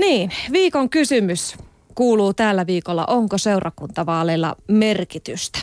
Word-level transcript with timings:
Niin, 0.00 0.30
viikon 0.52 0.90
kysymys 0.90 1.56
kuuluu 1.94 2.34
tällä 2.34 2.66
viikolla, 2.66 3.04
onko 3.06 3.38
seurakuntavaaleilla 3.38 4.56
merkitystä? 4.68 5.58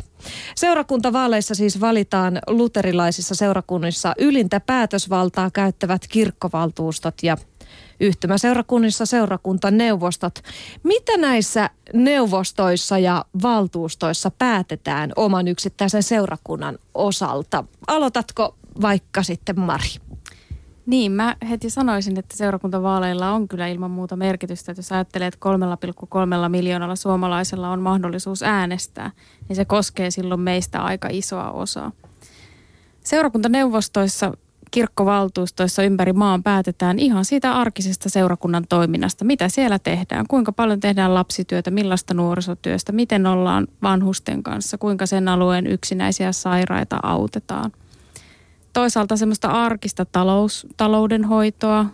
Seurakuntavaaleissa 0.56 1.56
siis 1.56 1.82
valitaan 1.82 2.40
luterilaisissa 2.48 3.36
seurakunnissa 3.36 4.14
ylintä 4.18 4.60
päätösvaltaa 4.60 5.52
käyttävät 5.52 6.02
kirkkovaltuustot 6.10 7.16
ja 7.24 7.38
yhtymäseurakunnissa 8.00 9.06
seurakuntaneuvostot. 9.06 10.40
Mitä 10.84 11.18
näissä 11.18 11.70
neuvostoissa 11.94 12.98
ja 12.98 13.26
valtuustoissa 13.44 14.32
päätetään 14.32 15.12
oman 15.16 15.48
yksittäisen 15.48 16.04
seurakunnan 16.04 16.78
osalta? 16.94 17.64
Aloitatko 17.88 18.56
vaikka 18.82 19.24
sitten 19.24 19.60
Mari? 19.60 20.07
Niin, 20.88 21.12
mä 21.12 21.36
heti 21.50 21.70
sanoisin, 21.70 22.20
että 22.20 22.38
seurakuntavaaleilla 22.38 23.32
on 23.32 23.48
kyllä 23.48 23.68
ilman 23.68 23.92
muuta 23.92 24.16
merkitystä. 24.16 24.72
Että 24.72 24.80
jos 24.80 24.92
ajattelee, 24.92 25.28
että 25.28 25.50
3,3 26.46 26.50
miljoonalla 26.50 26.96
suomalaisella 26.96 27.70
on 27.70 27.82
mahdollisuus 27.82 28.44
äänestää, 28.44 29.12
niin 29.50 29.56
se 29.56 29.66
koskee 29.66 30.12
silloin 30.12 30.40
meistä 30.40 30.82
aika 30.82 31.08
isoa 31.12 31.52
osaa. 31.52 31.92
Seurakuntaneuvostoissa, 33.04 34.32
kirkkovaltuustoissa 34.72 35.84
ympäri 35.84 36.14
maan 36.14 36.44
päätetään 36.44 37.00
ihan 37.00 37.26
siitä 37.26 37.54
arkisesta 37.54 38.10
seurakunnan 38.10 38.66
toiminnasta. 38.70 39.26
Mitä 39.26 39.50
siellä 39.50 39.80
tehdään, 39.80 40.26
kuinka 40.28 40.52
paljon 40.52 40.80
tehdään 40.80 41.14
lapsityötä, 41.14 41.72
millaista 41.72 42.14
nuorisotyöstä, 42.14 42.92
miten 42.92 43.26
ollaan 43.26 43.68
vanhusten 43.84 44.44
kanssa, 44.44 44.78
kuinka 44.78 45.06
sen 45.06 45.28
alueen 45.28 45.68
yksinäisiä 45.68 46.32
sairaita 46.32 47.00
autetaan– 47.04 47.72
toisaalta 48.78 49.18
semmoista 49.18 49.48
arkista 49.48 50.06
talous, 50.06 50.68
taloudenhoitoa. 50.78 51.86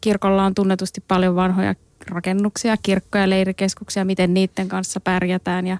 Kirkolla 0.00 0.44
on 0.44 0.54
tunnetusti 0.54 1.00
paljon 1.08 1.36
vanhoja 1.36 1.74
rakennuksia, 2.06 2.76
kirkkoja, 2.82 3.30
leirikeskuksia, 3.30 4.04
miten 4.04 4.34
niiden 4.34 4.68
kanssa 4.68 5.00
pärjätään 5.00 5.66
ja 5.66 5.78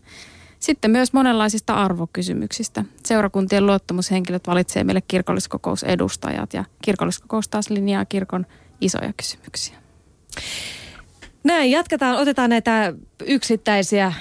sitten 0.59 0.91
myös 0.91 1.13
monenlaisista 1.13 1.75
arvokysymyksistä. 1.75 2.85
Seurakuntien 3.05 3.67
luottamushenkilöt 3.67 4.47
valitsee 4.47 4.85
meille 4.85 5.01
kirkolliskokousedustajat 5.09 6.55
ja 6.55 6.65
kirkolliskokous 6.83 7.49
taas 7.49 7.71
linjaa 7.71 8.05
kirkon 8.05 8.47
isoja 8.81 9.13
kysymyksiä. 9.17 9.77
Näin, 11.45 11.71
jatketaan. 11.71 12.17
Otetaan 12.17 12.51
näitä 12.51 12.95
yksittäisiä 13.27 14.13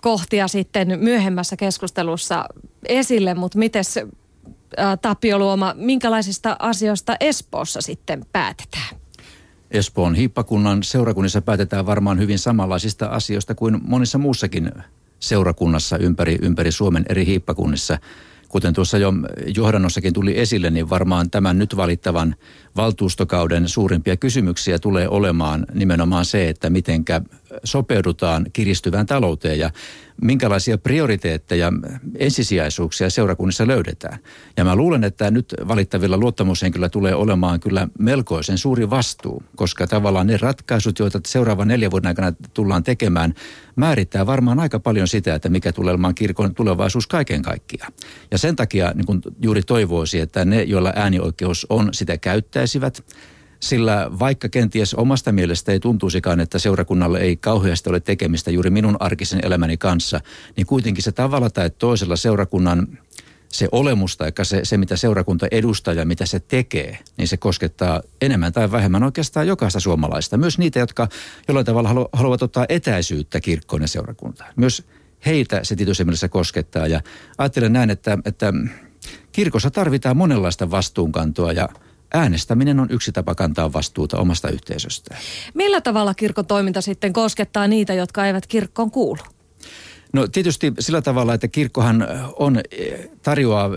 kohtia 0.00 0.48
sitten 0.48 0.98
myöhemmässä 1.00 1.56
keskustelussa 1.56 2.44
esille, 2.88 3.34
mutta 3.34 3.58
miten 3.58 3.84
Tapio 5.02 5.38
Luoma, 5.38 5.74
minkälaisista 5.76 6.56
asioista 6.58 7.16
Espoossa 7.20 7.80
sitten 7.80 8.26
päätetään? 8.32 8.96
Espoon 9.70 10.14
hiippakunnan 10.14 10.82
seurakunnissa 10.82 11.42
päätetään 11.42 11.86
varmaan 11.86 12.18
hyvin 12.18 12.38
samanlaisista 12.38 13.06
asioista 13.06 13.54
kuin 13.54 13.80
monissa 13.82 14.18
muussakin 14.18 14.72
seurakunnassa 15.20 15.98
ympäri, 15.98 16.38
ympäri 16.42 16.72
Suomen 16.72 17.04
eri 17.08 17.26
hiippakunnissa. 17.26 17.98
Kuten 18.48 18.74
tuossa 18.74 18.98
jo 18.98 19.12
johdannossakin 19.56 20.12
tuli 20.12 20.38
esille, 20.38 20.70
niin 20.70 20.90
varmaan 20.90 21.30
tämän 21.30 21.58
nyt 21.58 21.76
valittavan 21.76 22.34
valtuustokauden 22.76 23.68
suurimpia 23.68 24.16
kysymyksiä 24.16 24.78
tulee 24.78 25.08
olemaan 25.08 25.66
nimenomaan 25.74 26.24
se, 26.24 26.48
että 26.48 26.70
mitenkä 26.70 27.20
sopeudutaan 27.64 28.46
kiristyvään 28.52 29.06
talouteen 29.06 29.58
ja 29.58 29.70
minkälaisia 30.22 30.78
prioriteetteja, 30.78 31.72
ensisijaisuuksia 32.18 33.10
seurakunnissa 33.10 33.66
löydetään. 33.66 34.18
Ja 34.56 34.64
mä 34.64 34.76
luulen, 34.76 35.04
että 35.04 35.30
nyt 35.30 35.54
valittavilla 35.68 36.16
luottamushenkilöillä 36.16 36.88
tulee 36.88 37.14
olemaan 37.14 37.60
kyllä 37.60 37.88
melkoisen 37.98 38.58
suuri 38.58 38.90
vastuu, 38.90 39.42
koska 39.56 39.86
tavallaan 39.86 40.26
ne 40.26 40.36
ratkaisut, 40.36 40.98
joita 40.98 41.20
seuraavan 41.26 41.68
neljän 41.68 41.90
vuoden 41.90 42.08
aikana 42.08 42.32
tullaan 42.54 42.82
tekemään, 42.82 43.34
määrittää 43.76 44.26
varmaan 44.26 44.60
aika 44.60 44.80
paljon 44.80 45.08
sitä, 45.08 45.34
että 45.34 45.48
mikä 45.48 45.72
tulee 45.72 45.90
olemaan 45.90 46.14
kirkon 46.14 46.54
tulevaisuus 46.54 47.06
kaiken 47.06 47.42
kaikkiaan. 47.42 47.92
Ja 48.30 48.38
sen 48.38 48.56
takia 48.56 48.92
niin 48.94 49.06
kun 49.06 49.22
juuri 49.42 49.62
toivoisi, 49.62 50.20
että 50.20 50.44
ne, 50.44 50.62
joilla 50.62 50.92
äänioikeus 50.96 51.66
on, 51.70 51.88
sitä 51.92 52.18
käyttäisivät– 52.64 53.04
sillä 53.60 54.10
vaikka 54.18 54.48
kenties 54.48 54.94
omasta 54.94 55.32
mielestä 55.32 55.72
ei 55.72 55.80
tuntuisikaan, 55.80 56.40
että 56.40 56.58
seurakunnalle 56.58 57.18
ei 57.18 57.36
kauheasti 57.36 57.90
ole 57.90 58.00
tekemistä 58.00 58.50
juuri 58.50 58.70
minun 58.70 58.96
arkisen 59.00 59.40
elämäni 59.42 59.76
kanssa, 59.76 60.20
niin 60.56 60.66
kuitenkin 60.66 61.02
se 61.02 61.12
tavalla 61.12 61.50
tai 61.50 61.70
toisella 61.70 62.16
seurakunnan 62.16 62.98
se 63.48 63.68
olemus 63.72 64.16
tai 64.16 64.32
se, 64.42 64.60
se, 64.62 64.76
mitä 64.76 64.96
seurakunta 64.96 65.46
edustaa 65.50 65.94
ja 65.94 66.04
mitä 66.04 66.26
se 66.26 66.40
tekee, 66.40 66.98
niin 67.16 67.28
se 67.28 67.36
koskettaa 67.36 68.02
enemmän 68.20 68.52
tai 68.52 68.70
vähemmän 68.70 69.02
oikeastaan 69.02 69.46
jokaista 69.46 69.80
suomalaista. 69.80 70.36
Myös 70.36 70.58
niitä, 70.58 70.78
jotka 70.78 71.08
jollain 71.48 71.66
tavalla 71.66 71.88
halu, 71.88 72.08
haluavat 72.12 72.42
ottaa 72.42 72.66
etäisyyttä 72.68 73.40
kirkkoon 73.40 73.82
ja 73.82 73.88
seurakuntaan. 73.88 74.52
Myös 74.56 74.86
heitä 75.26 75.60
se 75.62 75.76
tietysti 75.76 76.04
mielessä 76.04 76.28
koskettaa 76.28 76.86
ja 76.86 77.00
ajattelen 77.38 77.72
näin, 77.72 77.90
että, 77.90 78.18
että 78.24 78.52
kirkossa 79.32 79.70
tarvitaan 79.70 80.16
monenlaista 80.16 80.70
vastuunkantoa 80.70 81.52
ja 81.52 81.68
äänestäminen 82.14 82.80
on 82.80 82.90
yksi 82.90 83.12
tapa 83.12 83.34
kantaa 83.34 83.72
vastuuta 83.72 84.18
omasta 84.18 84.48
yhteisöstään. 84.48 85.20
Millä 85.54 85.80
tavalla 85.80 86.14
kirkon 86.14 86.46
toiminta 86.46 86.80
sitten 86.80 87.12
koskettaa 87.12 87.68
niitä, 87.68 87.94
jotka 87.94 88.26
eivät 88.26 88.46
kirkkoon 88.46 88.90
kuulu? 88.90 89.20
No 90.12 90.28
tietysti 90.28 90.72
sillä 90.78 91.02
tavalla, 91.02 91.34
että 91.34 91.48
kirkkohan 91.48 92.08
on, 92.36 92.60
tarjoaa 93.22 93.70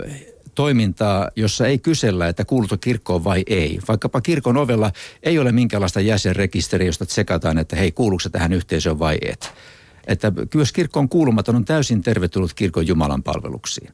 toimintaa, 0.54 1.30
jossa 1.36 1.66
ei 1.66 1.78
kysellä, 1.78 2.28
että 2.28 2.44
kuuluuko 2.44 2.76
kirkkoon 2.76 3.24
vai 3.24 3.42
ei. 3.46 3.78
Vaikkapa 3.88 4.20
kirkon 4.20 4.56
ovella 4.56 4.92
ei 5.22 5.38
ole 5.38 5.52
minkäänlaista 5.52 6.00
jäsenrekisteriä, 6.00 6.86
josta 6.86 7.06
tsekataan, 7.06 7.58
että 7.58 7.76
hei, 7.76 7.92
kuuluuko 7.92 8.28
tähän 8.32 8.52
yhteisöön 8.52 8.98
vai 8.98 9.18
et. 9.22 9.52
Että 10.08 10.32
myös 10.54 10.72
kirkkoon 10.72 11.08
kuulumaton 11.08 11.56
on 11.56 11.64
täysin 11.64 12.02
tervetullut 12.02 12.54
kirkon 12.54 12.86
Jumalan 12.86 13.22
palveluksiin. 13.22 13.92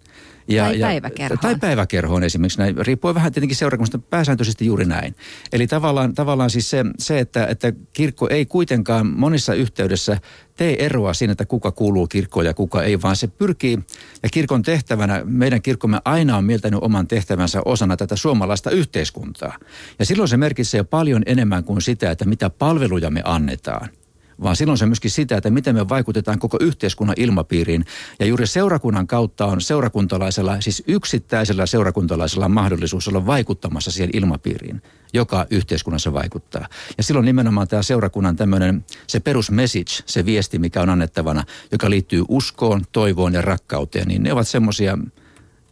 Ja, 0.49 0.65
tai 0.65 0.81
päiväkerhoon. 0.81 1.39
Tai 1.39 1.57
päiväkerhoon 1.61 2.25
esimerkiksi. 2.25 2.59
Näin, 2.59 2.77
riippuu 2.87 3.15
vähän 3.15 3.33
tietenkin 3.33 3.57
seurakunnasta, 3.57 3.99
pääsääntöisesti 3.99 4.67
juuri 4.67 4.85
näin. 4.85 5.15
Eli 5.53 5.67
tavallaan, 5.67 6.15
tavallaan 6.15 6.51
siis 6.51 6.71
se, 6.71 6.85
se 6.99 7.19
että, 7.19 7.47
että 7.47 7.73
kirkko 7.93 8.29
ei 8.29 8.47
kuitenkaan 8.47 9.07
monissa 9.07 9.55
yhteydessä 9.55 10.19
tee 10.57 10.85
eroa 10.85 11.15
siinä, 11.15 11.33
että 11.33 11.47
kuka 11.47 11.73
kuuluu 11.73 12.07
kirkkoon 12.07 12.47
ja 12.47 12.55
kuka 12.55 12.83
ei, 12.83 13.03
vaan 13.03 13.17
se 13.17 13.27
pyrkii, 13.27 13.79
ja 14.23 14.29
kirkon 14.29 14.63
tehtävänä, 14.63 15.23
meidän 15.25 15.63
kirkkomme 15.63 16.01
aina 16.05 16.37
on 16.37 16.45
mieltänyt 16.45 16.81
oman 16.83 17.09
tehtävänsä 17.09 17.63
osana 17.65 17.97
tätä 17.97 18.17
suomalaista 18.17 18.71
yhteiskuntaa. 18.71 19.59
Ja 19.99 20.05
silloin 20.07 20.29
se 20.29 20.37
merkitsee 20.37 20.79
jo 20.79 20.85
paljon 20.85 21.23
enemmän 21.27 21.65
kuin 21.65 21.83
sitä, 21.83 22.11
että 22.11 22.25
mitä 22.25 22.51
palveluja 22.51 23.11
me 23.11 23.23
annetaan– 23.25 23.89
vaan 24.43 24.57
silloin 24.57 24.79
se 24.79 24.87
myöskin 24.87 25.11
sitä, 25.11 25.37
että 25.37 25.51
miten 25.51 25.75
me 25.75 25.89
vaikutetaan 25.89 26.39
koko 26.39 26.59
yhteiskunnan 26.61 27.17
ilmapiiriin. 27.19 27.85
Ja 28.21 28.27
juuri 28.27 28.47
seurakunnan 28.47 29.07
kautta 29.07 29.47
on 29.47 29.61
seurakuntalaisella, 29.61 30.61
siis 30.61 30.83
yksittäisellä 30.87 31.67
seurakuntalaisella 31.67 32.49
mahdollisuus 32.49 33.09
olla 33.09 33.27
vaikuttamassa 33.27 33.91
siihen 33.91 34.11
ilmapiiriin, 34.13 34.83
joka 35.13 35.47
yhteiskunnassa 35.51 36.13
vaikuttaa. 36.13 36.69
Ja 36.97 37.03
silloin 37.03 37.27
nimenomaan 37.27 37.69
tämä 37.69 37.83
seurakunnan 37.83 38.37
tämmöinen, 38.37 38.85
se 39.07 39.21
perusmessage, 39.21 40.03
se 40.07 40.27
viesti, 40.27 40.59
mikä 40.59 40.83
on 40.83 40.91
annettavana, 40.91 41.45
joka 41.73 41.91
liittyy 41.91 42.25
uskoon, 42.29 42.83
toivoon 42.93 43.33
ja 43.33 43.43
rakkauteen, 43.43 44.09
niin 44.09 44.23
ne 44.23 44.33
ovat 44.33 44.49
semmoisia, 44.49 44.99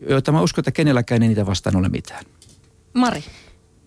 joita 0.08 0.32
mä 0.32 0.42
uskon, 0.42 0.62
että 0.62 0.70
kenelläkään 0.70 1.22
ei 1.22 1.28
niitä 1.28 1.46
vastaan 1.46 1.76
ole 1.76 1.88
mitään. 1.88 2.24
Mari. 2.94 3.24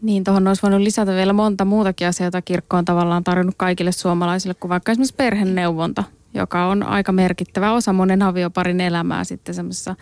Niin, 0.06 0.24
tuohon 0.24 0.48
olisi 0.48 0.62
voinut 0.62 0.82
lisätä 0.82 1.12
vielä 1.12 1.34
monta 1.34 1.66
muutakin 1.66 2.08
asiaa, 2.08 2.26
joita 2.26 2.42
kirkko 2.42 2.78
on 2.78 2.86
tavallaan 2.86 3.24
tarjonnut 3.24 3.56
kaikille 3.58 3.92
suomalaisille, 3.92 4.54
kuin 4.54 4.70
vaikka 4.70 4.92
esimerkiksi 4.92 5.16
perheneuvonta, 5.16 6.04
joka 6.34 6.66
on 6.66 6.84
aika 6.84 7.12
merkittävä 7.12 7.72
osa 7.72 7.94
monen 7.94 8.22
avioparin 8.22 8.82
elämää 8.82 9.24
sitten 9.24 9.56
semmoisissa 9.56 9.96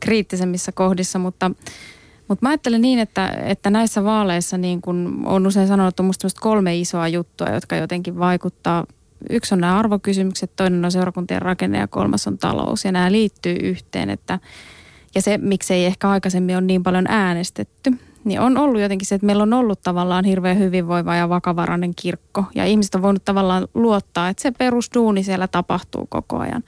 kriittisemmissä 0.00 0.72
kohdissa, 0.72 1.18
mutta 1.18 1.50
mutta 2.28 2.46
mä 2.46 2.48
ajattelen 2.48 2.80
niin, 2.80 2.98
että, 2.98 3.28
että 3.28 3.70
näissä 3.70 4.04
vaaleissa 4.04 4.58
niin 4.58 4.80
kun 4.80 5.22
on 5.24 5.46
usein 5.46 5.68
että 5.88 6.02
on 6.02 6.10
kolme 6.40 6.76
isoa 6.76 7.08
juttua, 7.08 7.48
jotka 7.48 7.76
jotenkin 7.76 8.18
vaikuttaa. 8.18 8.86
Yksi 9.30 9.54
on 9.54 9.60
nämä 9.60 9.78
arvokysymykset, 9.78 10.56
toinen 10.56 10.84
on 10.84 10.92
seurakuntien 10.92 11.42
rakenne 11.42 11.78
ja 11.78 11.86
kolmas 11.86 12.26
on 12.26 12.38
talous. 12.38 12.84
Ja 12.84 12.92
nämä 12.92 13.12
liittyy 13.12 13.56
yhteen, 13.62 14.10
että 14.10 14.38
ja 15.14 15.22
se, 15.22 15.38
miksei 15.38 15.84
ehkä 15.84 16.10
aikaisemmin 16.10 16.56
ole 16.56 16.64
niin 16.64 16.82
paljon 16.82 17.06
äänestetty, 17.08 17.92
niin 18.24 18.40
on 18.40 18.56
ollut 18.56 18.80
jotenkin 18.80 19.06
se, 19.06 19.14
että 19.14 19.26
meillä 19.26 19.42
on 19.42 19.52
ollut 19.52 19.82
tavallaan 19.82 20.24
hirveän 20.24 20.58
hyvinvoiva 20.58 21.16
ja 21.16 21.28
vakavarainen 21.28 21.94
kirkko. 21.94 22.44
Ja 22.54 22.64
ihmiset 22.64 22.94
on 22.94 23.02
voinut 23.02 23.24
tavallaan 23.24 23.68
luottaa, 23.74 24.28
että 24.28 24.42
se 24.42 24.50
perusduuni 24.50 25.22
siellä 25.22 25.48
tapahtuu 25.48 26.06
koko 26.10 26.38
ajan. 26.38 26.62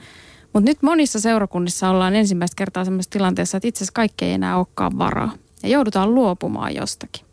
Mutta 0.52 0.70
nyt 0.70 0.82
monissa 0.82 1.20
seurakunnissa 1.20 1.90
ollaan 1.90 2.14
ensimmäistä 2.14 2.56
kertaa 2.56 2.84
sellaisessa 2.84 3.10
tilanteessa, 3.10 3.56
että 3.56 3.68
itse 3.68 3.78
asiassa 3.78 3.92
kaikki 3.94 4.24
ei 4.24 4.32
enää 4.32 4.56
olekaan 4.56 4.98
varaa. 4.98 5.32
Ja 5.62 5.68
joudutaan 5.68 6.14
luopumaan 6.14 6.74
jostakin. 6.74 7.26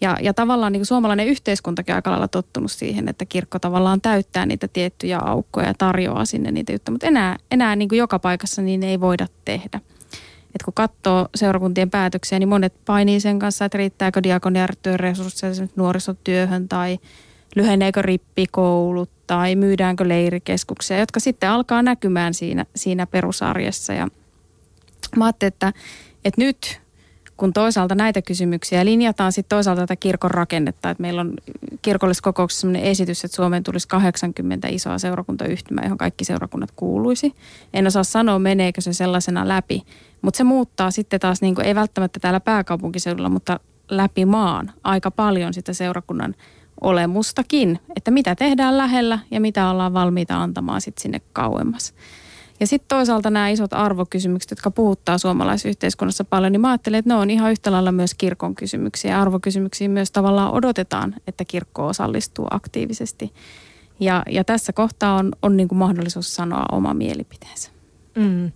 Ja, 0.00 0.16
ja 0.22 0.34
tavallaan 0.34 0.72
niin 0.72 0.80
kuin 0.80 0.86
suomalainen 0.86 1.26
yhteiskuntakin 1.26 1.94
aika 1.94 2.10
lailla 2.10 2.28
tottunut 2.28 2.72
siihen, 2.72 3.08
että 3.08 3.24
kirkko 3.24 3.58
tavallaan 3.58 4.00
täyttää 4.00 4.46
niitä 4.46 4.68
tiettyjä 4.68 5.18
aukkoja 5.18 5.66
ja 5.66 5.74
tarjoaa 5.74 6.24
sinne 6.24 6.50
niitä 6.50 6.72
juttuja. 6.72 6.92
Mutta 6.92 7.06
enää, 7.06 7.36
enää 7.50 7.76
niin 7.76 7.88
kuin 7.88 7.98
joka 7.98 8.18
paikassa 8.18 8.62
niin 8.62 8.82
ei 8.82 9.00
voida 9.00 9.26
tehdä 9.44 9.80
että 10.54 10.64
kun 10.64 10.74
katsoo 10.74 11.28
seurakuntien 11.34 11.90
päätöksiä, 11.90 12.38
niin 12.38 12.48
monet 12.48 12.74
painii 12.84 13.20
sen 13.20 13.38
kanssa, 13.38 13.64
että 13.64 13.78
riittääkö 13.78 14.22
diakoniartyön 14.22 15.00
resursseja 15.00 15.52
nuorisotyöhön 15.76 16.68
tai 16.68 16.98
lyheneekö 17.56 18.02
rippikoulut 18.02 19.10
tai 19.26 19.56
myydäänkö 19.56 20.08
leirikeskuksia, 20.08 20.98
jotka 20.98 21.20
sitten 21.20 21.50
alkaa 21.50 21.82
näkymään 21.82 22.34
siinä, 22.34 22.64
siinä 22.76 23.06
perusarjessa. 23.06 23.92
Ja 23.92 24.08
mä 25.16 25.24
ajattelin, 25.24 25.52
että, 25.52 25.72
että 26.24 26.40
nyt 26.40 26.80
kun 27.38 27.52
toisaalta 27.52 27.94
näitä 27.94 28.22
kysymyksiä 28.22 28.84
linjataan 28.84 29.32
sitten 29.32 29.56
toisaalta 29.56 29.82
tätä 29.82 29.96
kirkon 29.96 30.30
rakennetta, 30.30 30.90
että 30.90 31.02
meillä 31.02 31.20
on 31.20 31.34
kirkolliskokouksessa 31.82 32.60
sellainen 32.60 32.90
esitys, 32.90 33.24
että 33.24 33.36
Suomeen 33.36 33.62
tulisi 33.62 33.88
80 33.88 34.68
isoa 34.68 34.98
seurakuntayhtymää, 34.98 35.84
johon 35.84 35.98
kaikki 35.98 36.24
seurakunnat 36.24 36.70
kuuluisi. 36.76 37.34
En 37.74 37.86
osaa 37.86 38.04
sanoa, 38.04 38.38
meneekö 38.38 38.80
se 38.80 38.92
sellaisena 38.92 39.48
läpi, 39.48 39.82
mutta 40.22 40.38
se 40.38 40.44
muuttaa 40.44 40.90
sitten 40.90 41.20
taas, 41.20 41.40
niin 41.40 41.54
kuin, 41.54 41.66
ei 41.66 41.74
välttämättä 41.74 42.20
täällä 42.20 42.40
pääkaupunkiseudulla, 42.40 43.28
mutta 43.28 43.60
läpi 43.90 44.24
maan 44.24 44.72
aika 44.84 45.10
paljon 45.10 45.54
sitä 45.54 45.72
seurakunnan 45.72 46.34
olemustakin, 46.80 47.78
että 47.96 48.10
mitä 48.10 48.34
tehdään 48.34 48.78
lähellä 48.78 49.18
ja 49.30 49.40
mitä 49.40 49.70
ollaan 49.70 49.94
valmiita 49.94 50.42
antamaan 50.42 50.80
sitten 50.80 51.02
sinne 51.02 51.20
kauemmas. 51.32 51.94
Ja 52.60 52.66
sitten 52.66 52.88
toisaalta 52.88 53.30
nämä 53.30 53.48
isot 53.48 53.72
arvokysymykset, 53.72 54.50
jotka 54.50 54.70
puhuttaa 54.70 55.18
suomalaisyhteiskunnassa 55.18 56.24
paljon, 56.24 56.52
niin 56.52 56.60
mä 56.60 56.70
ajattelen, 56.70 56.98
että 56.98 57.08
ne 57.08 57.14
on 57.14 57.30
ihan 57.30 57.50
yhtä 57.50 57.72
lailla 57.72 57.92
myös 57.92 58.14
kirkon 58.14 58.54
kysymyksiä. 58.54 59.20
Arvokysymyksiin 59.20 59.90
myös 59.90 60.10
tavallaan 60.10 60.52
odotetaan, 60.52 61.14
että 61.26 61.44
kirkko 61.44 61.86
osallistuu 61.86 62.46
aktiivisesti. 62.50 63.32
Ja, 64.00 64.22
ja 64.30 64.44
tässä 64.44 64.72
kohtaa 64.72 65.14
on, 65.14 65.32
on 65.42 65.56
niin 65.56 65.68
kuin 65.68 65.78
mahdollisuus 65.78 66.34
sanoa 66.34 66.64
oma 66.72 66.94
mielipiteensä. 66.94 67.77
Mm. 68.14 68.52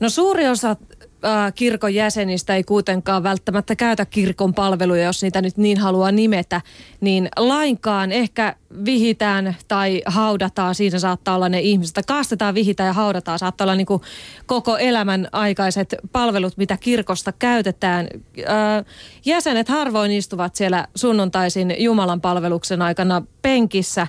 No 0.00 0.08
suuri 0.08 0.48
osa 0.48 0.70
äh, 0.70 1.54
kirkon 1.54 1.94
jäsenistä 1.94 2.56
ei 2.56 2.64
kuitenkaan 2.64 3.22
välttämättä 3.22 3.76
käytä 3.76 4.06
kirkon 4.06 4.54
palveluja, 4.54 5.04
jos 5.04 5.22
niitä 5.22 5.42
nyt 5.42 5.56
niin 5.56 5.78
haluaa 5.78 6.12
nimetä, 6.12 6.60
niin 7.00 7.28
lainkaan 7.36 8.12
ehkä 8.12 8.56
vihitään 8.84 9.56
tai 9.68 10.02
haudataan, 10.06 10.74
siinä 10.74 10.98
saattaa 10.98 11.34
olla 11.34 11.48
ne 11.48 11.60
ihmiset, 11.60 12.06
kastetaan, 12.06 12.54
vihitään 12.54 12.86
ja 12.86 12.92
haudataan, 12.92 13.38
saattaa 13.38 13.64
olla 13.64 13.74
niin 13.74 13.86
kuin 13.86 14.02
koko 14.46 14.78
elämän 14.78 15.28
aikaiset 15.32 15.94
palvelut, 16.12 16.56
mitä 16.56 16.76
kirkosta 16.76 17.32
käytetään. 17.32 18.08
Äh, 18.38 18.84
jäsenet 19.24 19.68
harvoin 19.68 20.12
istuvat 20.12 20.54
siellä 20.54 20.88
sunnuntaisin 20.94 21.74
Jumalan 21.78 22.20
palveluksen 22.20 22.82
aikana 22.82 23.22
penkissä. 23.42 24.06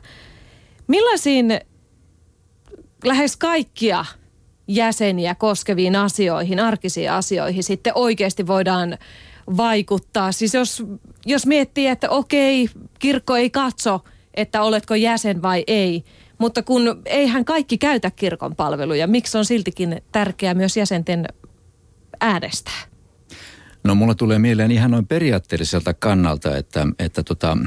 Millaisiin 0.87 1.59
lähes 3.03 3.37
kaikkia 3.37 4.05
jäseniä 4.67 5.35
koskeviin 5.35 5.95
asioihin, 5.95 6.59
arkisiin 6.59 7.11
asioihin 7.11 7.63
sitten 7.63 7.93
oikeasti 7.95 8.47
voidaan 8.47 8.97
vaikuttaa. 9.57 10.31
Siis 10.31 10.53
jos, 10.53 10.83
jos 11.25 11.45
miettii, 11.45 11.87
että 11.87 12.09
okei, 12.09 12.69
kirkko 12.99 13.35
ei 13.35 13.49
katso, 13.49 13.99
että 14.33 14.61
oletko 14.61 14.95
jäsen 14.95 15.41
vai 15.41 15.63
ei, 15.67 16.03
mutta 16.37 16.63
kun 16.63 17.01
eihän 17.05 17.45
kaikki 17.45 17.77
käytä 17.77 18.11
kirkon 18.11 18.55
palveluja, 18.55 19.07
miksi 19.07 19.37
on 19.37 19.45
siltikin 19.45 20.01
tärkeää 20.11 20.53
myös 20.53 20.77
jäsenten 20.77 21.25
äänestää? 22.21 22.81
No 23.83 23.95
mulla 23.95 24.15
tulee 24.15 24.39
mieleen 24.39 24.71
ihan 24.71 24.91
noin 24.91 25.07
periaatteelliselta 25.07 25.93
kannalta, 25.93 26.57
että, 26.57 26.87
että 26.99 27.23
tota, 27.23 27.57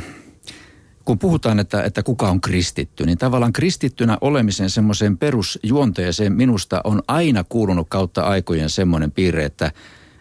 kun 1.07 1.19
puhutaan, 1.19 1.59
että, 1.59 1.83
että 1.83 2.03
kuka 2.03 2.29
on 2.29 2.41
kristitty, 2.41 3.07
niin 3.07 3.19
tavallaan 3.19 3.53
kristittynä 3.53 4.19
olemisen 4.21 4.71
semmoiseen 4.71 5.19
perusjuonteeseen 5.19 6.33
minusta 6.33 6.81
on 6.85 7.03
aina 7.09 7.45
kuulunut 7.45 7.87
kautta 7.91 8.23
aikojen 8.23 8.71
semmoinen 8.71 9.13
piirre, 9.13 9.45
että, 9.45 9.73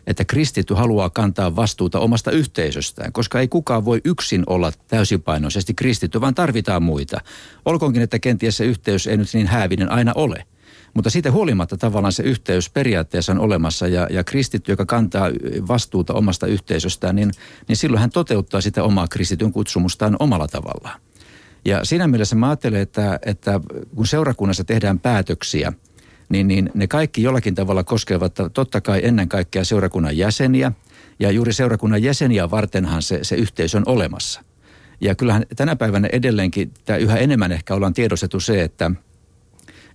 että 0.07 0.25
kristitty 0.25 0.73
haluaa 0.73 1.09
kantaa 1.09 1.55
vastuuta 1.55 1.99
omasta 1.99 2.31
yhteisöstään, 2.31 3.11
koska 3.11 3.39
ei 3.39 3.47
kukaan 3.47 3.85
voi 3.85 4.01
yksin 4.03 4.43
olla 4.47 4.71
täysipainoisesti 4.87 5.73
kristitty, 5.73 6.21
vaan 6.21 6.35
tarvitaan 6.35 6.83
muita. 6.83 7.21
Olkoonkin, 7.65 8.01
että 8.01 8.19
kenties 8.19 8.57
se 8.57 8.65
yhteys 8.65 9.07
ei 9.07 9.17
nyt 9.17 9.33
niin 9.33 9.47
häävinen 9.47 9.91
aina 9.91 10.11
ole– 10.15 10.45
mutta 10.95 11.09
siitä 11.09 11.31
huolimatta 11.31 11.77
tavallaan 11.77 12.12
se 12.12 12.24
yhteys 12.24 12.69
periaatteessa 12.69 13.31
on 13.31 13.39
olemassa 13.39 13.88
ja, 13.88 14.07
ja 14.12 14.24
kristitty, 14.24 14.71
joka 14.71 14.86
kantaa 14.86 15.30
vastuuta 15.68 16.13
omasta 16.13 16.47
yhteisöstään, 16.47 17.15
niin, 17.15 17.31
niin 17.68 17.75
silloin 17.75 18.01
hän 18.01 18.09
toteuttaa 18.09 18.62
sitä 18.62 18.83
omaa 18.83 19.07
kristityn 19.07 19.51
kutsumustaan 19.51 20.15
omalla 20.19 20.47
tavallaan. 20.47 21.01
Ja 21.65 21.86
siinä 21.86 22.07
mielessä 22.07 22.36
mä 22.36 22.47
ajattelen, 22.47 22.81
että, 22.81 23.19
että 23.25 23.59
kun 23.95 24.07
seurakunnassa 24.07 24.63
tehdään 24.63 25.00
päätöksiä, 25.00 25.74
niin, 26.30 26.47
niin 26.47 26.69
ne 26.74 26.88
kaikki 26.88 27.24
jollakin 27.24 27.56
tavalla 27.56 27.83
koskevat 27.83 28.36
totta 28.53 28.81
kai 28.81 29.01
ennen 29.03 29.30
kaikkea 29.30 29.63
seurakunnan 29.63 30.18
jäseniä. 30.18 30.71
Ja 31.19 31.31
juuri 31.31 31.53
seurakunnan 31.53 32.03
jäseniä 32.03 32.51
vartenhan 32.51 33.01
se, 33.01 33.19
se 33.21 33.36
yhteys 33.36 33.75
on 33.75 33.83
olemassa. 33.86 34.41
Ja 35.01 35.15
kyllähän 35.15 35.45
tänä 35.56 35.75
päivänä 35.75 36.09
edelleenkin 36.12 36.71
tämä 36.86 36.98
yhä 36.98 37.18
enemmän 37.18 37.51
ehkä 37.51 37.75
ollaan 37.75 37.94
tiedostettu 37.94 38.39
se, 38.39 38.63
että– 38.63 38.91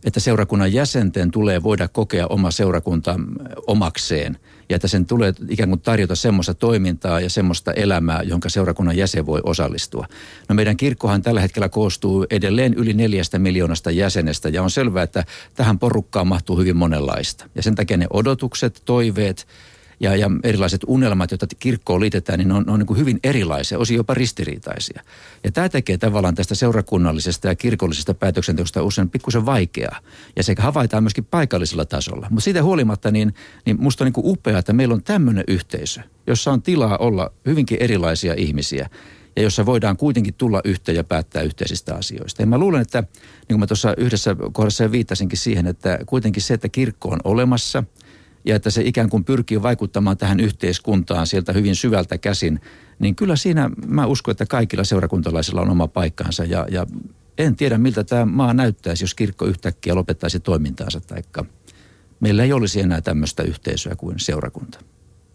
että 0.05 0.20
seurakunnan 0.20 0.73
jäsenten 0.73 1.31
tulee 1.31 1.62
voida 1.62 1.88
kokea 1.88 2.26
oma 2.26 2.50
seurakunta 2.50 3.20
omakseen 3.67 4.38
ja 4.69 4.76
että 4.76 4.88
sen 4.88 5.06
tulee 5.06 5.35
ikään 5.49 5.69
kuin 5.69 5.81
tarjota 5.81 6.17
semmoista 6.17 6.55
toimintaa 6.55 7.20
ja 7.20 7.31
semmoista 7.31 7.73
elämää, 7.73 8.23
jonka 8.23 8.49
seurakunnan 8.49 8.97
jäsen 8.97 9.26
voi 9.26 9.41
osallistua. 9.44 10.06
No 10.49 10.55
meidän 10.55 10.76
kirkkohan 10.76 11.23
tällä 11.23 11.41
hetkellä 11.41 11.69
koostuu 11.69 12.26
edelleen 12.31 12.75
yli 12.75 12.93
neljästä 12.93 13.38
miljoonasta 13.38 13.91
jäsenestä 13.91 14.49
ja 14.49 14.62
on 14.62 14.70
selvää, 14.70 15.02
että 15.02 15.25
tähän 15.55 15.79
porukkaan 15.79 16.26
mahtuu 16.26 16.58
hyvin 16.58 16.76
monenlaista. 16.76 17.46
Ja 17.55 17.62
sen 17.62 17.75
takia 17.75 17.96
ne 17.96 18.06
odotukset, 18.11 18.82
toiveet, 18.85 19.46
ja, 20.00 20.17
ja 20.17 20.31
erilaiset 20.44 20.81
unelmat, 20.87 21.31
joita 21.31 21.47
kirkkoon 21.58 22.00
liitetään, 22.00 22.38
niin 22.38 22.49
ne 22.49 22.55
on, 22.55 22.64
ne 22.67 22.73
on 22.73 22.79
niin 22.79 22.87
kuin 22.87 22.99
hyvin 22.99 23.20
erilaisia, 23.25 23.79
osin 23.79 23.97
jopa 23.97 24.14
ristiriitaisia. 24.14 25.02
Ja 25.44 25.52
tämä 25.52 25.69
tekee 25.69 25.99
tavallaan 25.99 26.35
tästä 26.35 26.55
seurakunnallisesta 26.55 27.49
ja 27.49 27.55
kirkollisesta 27.55 28.14
päätöksenteosta 28.14 28.82
usein 28.82 29.11
pikkusen 29.11 29.47
vaikeaa. 29.47 30.00
Ja 30.37 30.43
se 30.43 30.55
havaitaan 30.58 31.02
myöskin 31.02 31.25
paikallisella 31.25 31.85
tasolla. 31.85 32.26
Mutta 32.31 32.44
siitä 32.44 32.62
huolimatta, 32.62 33.11
niin, 33.11 33.35
niin 33.67 33.76
musta 33.81 34.05
on 34.05 34.12
niin 34.17 34.31
upeaa, 34.31 34.58
että 34.58 34.73
meillä 34.73 34.94
on 34.94 35.02
tämmöinen 35.02 35.44
yhteisö, 35.49 36.00
jossa 36.26 36.53
on 36.53 36.62
tilaa 36.62 36.96
olla 36.99 37.32
hyvinkin 37.46 37.79
erilaisia 37.81 38.35
ihmisiä 38.37 38.88
ja 39.37 39.43
jossa 39.43 39.67
voidaan 39.67 39.96
kuitenkin 39.96 40.35
tulla 40.35 40.61
yhteen 40.64 40.96
ja 40.96 41.05
päättää 41.05 41.43
yhteisistä 41.43 41.94
asioista. 41.94 42.43
Ja 42.43 42.46
mä 42.46 42.58
luulen, 42.58 42.81
että 42.81 43.00
niin 43.00 43.49
kuin 43.49 43.61
mä 43.61 43.67
tuossa 43.67 43.94
yhdessä 43.96 44.37
kohdassa 44.53 44.93
viittasinkin 44.93 45.38
siihen, 45.38 45.67
että 45.67 45.99
kuitenkin 46.06 46.43
se, 46.43 46.55
että 46.55 46.69
kirkko 46.69 47.08
on 47.08 47.20
olemassa– 47.25 47.85
ja 48.44 48.56
että 48.56 48.70
se 48.70 48.82
ikään 48.82 49.10
kuin 49.10 49.25
pyrkii 49.25 49.62
vaikuttamaan 49.62 50.16
tähän 50.16 50.40
yhteiskuntaan 50.40 51.26
sieltä 51.26 51.52
hyvin 51.52 51.76
syvältä 51.76 52.19
käsin, 52.19 52.60
niin 52.98 53.16
kyllä 53.16 53.37
siinä 53.37 53.70
mä 53.87 54.06
uskon, 54.06 54.32
että 54.32 54.46
kaikilla 54.46 54.84
seurakuntalaisilla 54.84 55.60
on 55.60 55.70
oma 55.70 55.88
paikkansa 55.88 56.44
ja, 56.44 56.66
ja 56.70 56.87
en 57.38 57.56
tiedä 57.56 57.78
miltä 57.78 58.04
tämä 58.04 58.25
maa 58.25 58.54
näyttäisi, 58.54 59.04
jos 59.04 59.14
kirkko 59.14 59.44
yhtäkkiä 59.44 59.94
lopettaisi 59.94 60.41
toimintaansa 60.41 61.00
taikka 61.00 61.44
meillä 62.20 62.44
ei 62.44 62.53
olisi 62.53 62.81
enää 62.81 63.00
tämmöistä 63.00 63.43
yhteisöä 63.43 63.96
kuin 63.96 64.19
seurakunta. 64.19 64.79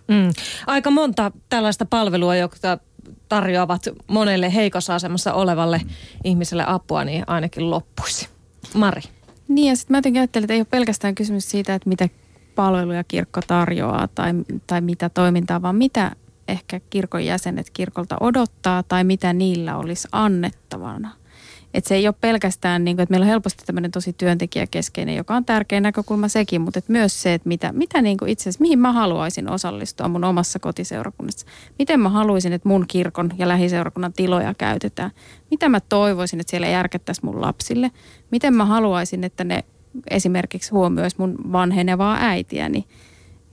Mm. 0.08 0.34
Aika 0.68 0.92
monta 0.92 1.32
tällaista 1.50 1.86
palvelua, 1.86 2.36
jotka 2.36 2.78
tarjoavat 3.30 3.88
monelle 4.08 4.54
heikossa 4.54 4.96
asemassa 4.96 5.34
olevalle 5.34 5.78
mm. 5.84 5.90
ihmiselle 6.24 6.64
apua, 6.68 7.04
niin 7.04 7.24
ainakin 7.28 7.70
loppuisi. 7.70 8.30
Mari. 8.74 9.02
Niin 9.48 9.68
ja 9.68 9.76
sitten 9.76 9.94
mä 9.94 9.98
jotenkin 9.98 10.22
ajattelin, 10.22 10.44
että 10.44 10.54
ei 10.54 10.60
ole 10.60 10.68
pelkästään 10.70 11.16
kysymys 11.16 11.52
siitä, 11.52 11.76
että 11.76 11.90
mitä 11.90 12.10
palveluja 12.56 13.04
kirkko 13.04 13.42
tarjoaa 13.48 14.08
tai, 14.08 14.34
tai 14.68 14.82
mitä 14.82 15.10
toimintaa, 15.10 15.62
vaan 15.62 15.76
mitä 15.76 16.12
ehkä 16.48 16.82
kirkon 16.90 17.26
jäsenet 17.26 17.70
kirkolta 17.70 18.18
odottaa 18.20 18.84
tai 18.84 19.04
mitä 19.04 19.34
niillä 19.34 19.78
olisi 19.78 20.08
annettavana. 20.12 21.12
Että 21.74 21.88
se 21.88 21.96
ei 21.96 22.08
ole 22.08 22.16
pelkästään, 22.22 22.84
niin 22.84 23.00
että 23.00 23.14
meillä 23.14 23.24
on 23.24 23.30
helposti 23.30 23.64
tämmöinen 23.66 23.92
tosi 23.92 24.14
työntekijäkeskeinen, 24.14 25.16
joka 25.16 25.36
on 25.36 25.46
tärkeä 25.46 25.82
näkökulma 25.82 26.28
sekin, 26.28 26.62
mutta 26.62 26.80
että 26.80 26.92
myös 26.92 27.22
se, 27.22 27.34
että 27.34 27.48
mitä, 27.48 27.72
mitä 27.72 28.02
niin 28.02 28.18
kuin 28.18 28.32
itse 28.32 28.44
asiassa, 28.44 28.62
mihin 28.62 28.80
mä 28.80 28.92
haluaisin 28.92 29.50
osallistua 29.50 30.08
mun 30.08 30.24
omassa 30.24 30.60
kotiseurakunnassa. 30.60 31.46
Miten 31.80 32.00
mä 32.00 32.10
haluaisin, 32.10 32.54
että 32.54 32.70
mun 32.70 32.86
kirkon 32.88 33.32
ja 33.38 33.48
lähiseurakunnan 33.48 34.14
tiloja 34.14 34.54
käytetään. 34.54 35.12
Mitä 35.52 35.70
mä 35.70 35.80
toivoisin, 35.80 36.40
että 36.40 36.52
siellä 36.52 36.68
järkettäisiin 36.68 37.26
mun 37.26 37.42
lapsille. 37.42 37.92
Miten 38.32 38.54
mä 38.54 38.66
haluaisin, 38.66 39.24
että 39.24 39.44
ne 39.44 39.64
esimerkiksi 40.10 40.72
huomioisi 40.72 41.16
mun 41.20 41.36
vanhenevaa 41.52 42.18
äitiäni. 42.20 42.86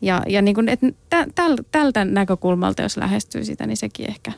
Ja, 0.01 0.23
ja 0.29 0.43
niin 0.43 0.55
kuin, 0.55 0.69
että 0.69 0.87
täl, 1.35 1.57
tältä 1.71 2.05
näkökulmalta, 2.05 2.83
jos 2.83 2.97
lähestyy 2.97 3.45
sitä, 3.45 3.67
niin 3.67 3.77
sekin 3.77 4.09
ehkä 4.09 4.33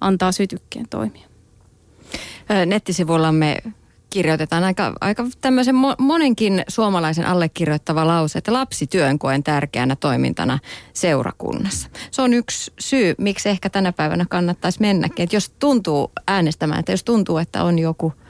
antaa 0.00 0.32
sytykkeen 0.32 0.88
toimia. 0.88 1.28
Nettisivuillamme 2.66 3.56
kirjoitetaan 4.10 4.64
aika, 4.64 4.92
aika 5.00 5.26
tämmöisen 5.40 5.74
monenkin 5.98 6.62
suomalaisen 6.68 7.26
allekirjoittava 7.26 8.06
lause, 8.06 8.38
että 8.38 8.52
lapsityön 8.52 9.18
koen 9.18 9.42
tärkeänä 9.42 9.96
toimintana 9.96 10.58
seurakunnassa. 10.92 11.88
Se 12.10 12.22
on 12.22 12.32
yksi 12.32 12.72
syy, 12.78 13.14
miksi 13.18 13.48
ehkä 13.48 13.70
tänä 13.70 13.92
päivänä 13.92 14.26
kannattaisi 14.28 14.80
mennäkin. 14.80 15.22
Että 15.22 15.36
jos 15.36 15.50
tuntuu 15.58 16.12
äänestämään, 16.28 16.80
että 16.80 16.92
jos 16.92 17.04
tuntuu, 17.04 17.38
että 17.38 17.62
on 17.64 17.78
joku– 17.78 18.12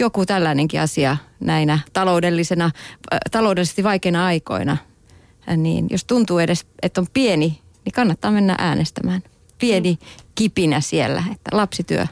joku 0.00 0.26
tällainenkin 0.26 0.80
asia 0.80 1.16
näinä 1.40 1.78
taloudellisena, 1.92 2.64
äh, 2.64 3.20
taloudellisesti 3.30 3.84
vaikeina 3.84 4.26
aikoina, 4.26 4.76
äh, 5.48 5.56
niin 5.56 5.86
jos 5.90 6.04
tuntuu 6.04 6.38
edes, 6.38 6.66
että 6.82 7.00
on 7.00 7.06
pieni, 7.12 7.60
niin 7.84 7.92
kannattaa 7.92 8.30
mennä 8.30 8.54
äänestämään. 8.58 9.22
Pieni 9.58 9.98
kipinä 10.34 10.80
siellä, 10.80 11.24
että 11.32 11.56
lapsityö 11.56 12.06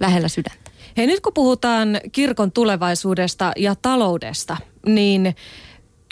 lähellä 0.00 0.28
sydäntä. 0.28 0.70
Hei 0.96 1.06
nyt 1.06 1.20
kun 1.20 1.32
puhutaan 1.34 2.00
kirkon 2.12 2.52
tulevaisuudesta 2.52 3.52
ja 3.56 3.74
taloudesta, 3.74 4.56
niin 4.86 5.34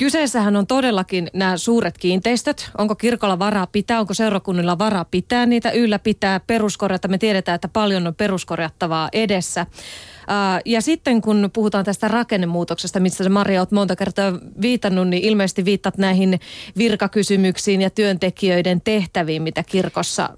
Kyseessähän 0.02 0.56
on 0.56 0.66
todellakin 0.66 1.30
nämä 1.32 1.56
suuret 1.56 1.98
kiinteistöt. 1.98 2.70
Onko 2.78 2.94
kirkolla 2.94 3.38
varaa 3.38 3.66
pitää, 3.66 4.00
onko 4.00 4.14
seurakunnilla 4.14 4.78
varaa 4.78 5.04
pitää 5.04 5.46
niitä 5.46 5.70
ylläpitää, 5.70 6.40
peruskorjata. 6.40 7.08
Me 7.08 7.18
tiedetään, 7.18 7.54
että 7.54 7.68
paljon 7.68 8.06
on 8.06 8.14
peruskorjattavaa 8.14 9.08
edessä. 9.12 9.66
Ja 10.64 10.80
sitten 10.80 11.20
kun 11.20 11.50
puhutaan 11.52 11.84
tästä 11.84 12.08
rakennemuutoksesta, 12.08 13.00
missä 13.00 13.28
Maria 13.28 13.60
olet 13.60 13.70
monta 13.70 13.96
kertaa 13.96 14.32
viitannut, 14.60 15.08
niin 15.08 15.22
ilmeisesti 15.22 15.64
viittat 15.64 15.98
näihin 15.98 16.40
virkakysymyksiin 16.78 17.82
ja 17.82 17.90
työntekijöiden 17.90 18.80
tehtäviin, 18.80 19.42
mitä 19.42 19.62
kirkossa 19.62 20.30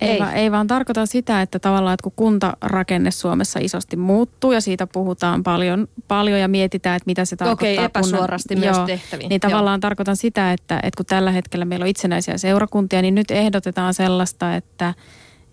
ei, 0.00 0.10
ei. 0.10 0.18
Vaan, 0.18 0.34
ei 0.34 0.52
vaan 0.52 0.66
tarkoita 0.66 1.06
sitä, 1.06 1.42
että 1.42 1.58
tavallaan, 1.58 1.94
että 1.94 2.02
kun 2.02 2.12
kuntarakenne 2.16 3.10
Suomessa 3.10 3.58
isosti 3.62 3.96
muuttuu 3.96 4.52
ja 4.52 4.60
siitä 4.60 4.86
puhutaan 4.86 5.42
paljon, 5.42 5.88
paljon 6.08 6.40
ja 6.40 6.48
mietitään, 6.48 6.96
että 6.96 7.06
mitä 7.06 7.24
se 7.24 7.36
tarkoittaa. 7.36 7.68
Okei, 7.68 7.84
epäsuorasti 7.84 8.54
kunnan, 8.54 8.68
myös 8.68 8.76
joo, 8.76 8.86
tehtäviin. 8.86 9.28
Niin 9.28 9.40
tavallaan 9.40 9.76
joo. 9.76 9.80
tarkoitan 9.80 10.16
sitä, 10.16 10.52
että, 10.52 10.80
että 10.82 10.96
kun 10.96 11.06
tällä 11.06 11.30
hetkellä 11.30 11.64
meillä 11.64 11.84
on 11.84 11.88
itsenäisiä 11.88 12.38
seurakuntia, 12.38 13.02
niin 13.02 13.14
nyt 13.14 13.30
ehdotetaan 13.30 13.94
sellaista, 13.94 14.56
että, 14.56 14.94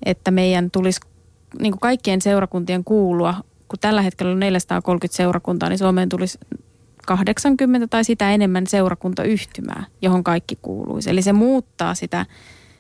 että 0.06 0.32
meidän 0.32 0.72
tulisi 0.72 1.00
niin 1.60 1.72
kuin 1.72 1.80
kaikkien 1.80 2.22
seurakuntien 2.22 2.84
kuulua, 2.84 3.34
kun 3.68 3.80
tällä 3.80 4.02
hetkellä 4.02 4.32
on 4.32 4.40
430 4.40 5.18
seurakuntaa, 5.18 5.70
niin 5.70 5.80
Suomeen 5.80 6.10
tulisi 6.10 6.40
80 7.06 7.88
tai 7.88 8.04
sitä 8.04 8.32
enemmän 8.32 8.68
seurakuntayhtymää, 8.68 9.86
johon 10.02 10.24
kaikki 10.24 10.58
kuuluisi. 10.62 11.10
Eli 11.10 11.22
se 11.22 11.34
muuttaa 11.34 11.96
sitä 11.96 12.26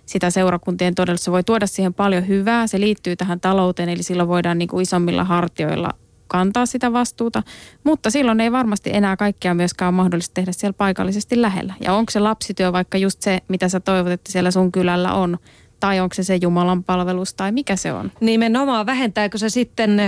sitä 0.06 0.30
seurakuntien 0.30 0.96
todella. 0.96 1.18
Se 1.18 1.32
voi 1.32 1.44
tuoda 1.44 1.68
siihen 1.68 1.94
paljon 1.94 2.28
hyvää. 2.28 2.68
Se 2.68 2.80
liittyy 2.80 3.16
tähän 3.16 3.40
talouteen, 3.40 3.90
eli 3.90 4.04
silloin 4.04 4.30
voidaan 4.30 4.58
niin 4.58 4.68
kuin 4.68 4.82
isommilla 4.82 5.24
hartioilla 5.24 5.90
kantaa 6.28 6.66
sitä 6.66 6.94
vastuuta, 6.94 7.44
mutta 7.84 8.10
silloin 8.10 8.42
ei 8.42 8.52
varmasti 8.52 8.90
enää 8.94 9.18
kaikkea 9.18 9.54
myöskään 9.54 9.88
ole 9.90 9.96
mahdollista 9.96 10.34
tehdä 10.34 10.52
siellä 10.52 10.74
paikallisesti 10.78 11.42
lähellä. 11.42 11.74
Ja 11.80 11.94
onko 11.94 12.12
se 12.12 12.20
lapsityö 12.20 12.74
vaikka 12.74 12.98
just 12.98 13.22
se, 13.22 13.40
mitä 13.48 13.70
sä 13.70 13.80
toivot, 13.80 14.12
että 14.12 14.32
siellä 14.32 14.52
sun 14.52 14.72
kylällä 14.72 15.14
on, 15.14 15.38
tai 15.80 16.00
onko 16.00 16.14
se 16.14 16.24
se 16.24 16.36
Jumalan 16.42 16.84
palvelus 16.84 17.34
tai 17.34 17.52
mikä 17.52 17.76
se 17.76 17.94
on? 17.94 18.12
Nimenomaan 18.20 18.86
vähentääkö 18.86 19.38
se 19.38 19.50
sitten 19.50 20.00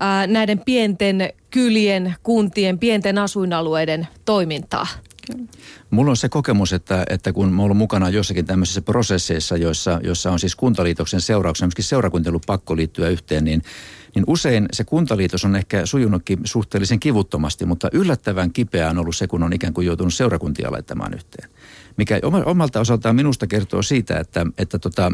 ää, 0.00 0.26
näiden 0.26 0.58
pienten 0.58 1.32
kylien, 1.50 2.14
kuntien, 2.22 2.78
pienten 2.78 3.18
asuinalueiden 3.18 4.08
toimintaa? 4.24 4.86
Kyllä. 5.32 5.48
Mulla 5.90 6.10
on 6.10 6.16
se 6.16 6.28
kokemus, 6.28 6.72
että, 6.72 7.04
että 7.10 7.32
kun 7.32 7.52
mä 7.52 7.62
ollut 7.62 7.76
mukana 7.76 8.08
jossakin 8.08 8.46
tämmöisissä 8.46 8.82
prosesseissa, 8.82 9.56
joissa, 9.56 10.00
joissa 10.02 10.30
on 10.30 10.38
siis 10.38 10.56
kuntaliitoksen 10.56 11.20
seurauksena, 11.20 11.66
myöskin 11.66 11.84
seurakuntien 11.84 12.30
ollut 12.30 12.46
pakko 12.46 12.76
liittyä 12.76 13.08
yhteen, 13.08 13.44
niin, 13.44 13.62
niin 14.14 14.24
usein 14.26 14.66
se 14.72 14.84
kuntaliitos 14.84 15.44
on 15.44 15.56
ehkä 15.56 15.86
sujunutkin 15.86 16.38
suhteellisen 16.44 17.00
kivuttomasti, 17.00 17.66
mutta 17.66 17.88
yllättävän 17.92 18.52
kipeää 18.52 18.90
on 18.90 18.98
ollut 18.98 19.16
se, 19.16 19.26
kun 19.26 19.42
on 19.42 19.52
ikään 19.52 19.74
kuin 19.74 19.86
joutunut 19.86 20.14
seurakuntia 20.14 20.72
laittamaan 20.72 21.14
yhteen. 21.14 21.50
Mikä 21.96 22.20
omalta 22.44 22.80
osaltaan 22.80 23.16
minusta 23.16 23.46
kertoo 23.46 23.82
siitä, 23.82 24.18
että, 24.18 24.46
että 24.58 24.78
tota, 24.78 25.12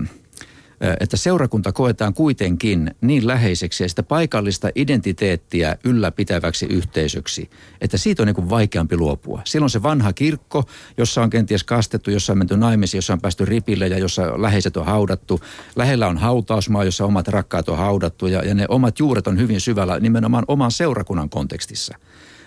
että 1.01 1.17
seurakunta 1.17 1.73
koetaan 1.73 2.15
kuitenkin 2.15 2.91
niin 3.01 3.27
läheiseksi 3.27 3.85
ja 3.85 3.89
sitä 3.89 4.03
paikallista 4.03 4.71
identiteettiä 4.75 5.77
ylläpitäväksi 5.85 6.67
yhteisöksi, 6.67 7.51
että 7.81 7.97
siitä 7.97 8.23
on 8.23 8.27
niin 8.27 8.35
kuin 8.35 8.51
vaikeampi 8.51 8.97
luopua. 8.97 9.43
Silloin 9.45 9.71
se 9.71 9.83
vanha 9.83 10.12
kirkko, 10.12 10.65
jossa 10.99 11.23
on 11.23 11.31
kenties 11.31 11.65
kastettu, 11.65 12.11
jossa 12.11 12.33
on 12.33 12.39
menty 12.39 12.57
naimisiin, 12.57 12.99
jossa 12.99 13.12
on 13.12 13.21
päästy 13.21 13.45
ripille 13.45 13.87
ja 13.87 13.99
jossa 13.99 14.43
läheiset 14.43 14.77
on 14.77 14.87
haudattu. 14.87 15.41
Lähellä 15.77 16.09
on 16.09 16.19
hautausmaa, 16.19 16.85
jossa 16.85 17.05
omat 17.05 17.29
rakkaat 17.29 17.69
on 17.69 17.79
haudattu 17.79 18.27
ja, 18.27 18.43
ja 18.43 18.55
ne 18.55 18.65
omat 18.69 18.99
juuret 18.99 19.27
on 19.27 19.39
hyvin 19.39 19.61
syvällä 19.61 20.01
nimenomaan 20.01 20.45
oman 20.49 20.71
seurakunnan 20.71 21.31
kontekstissa. 21.31 21.99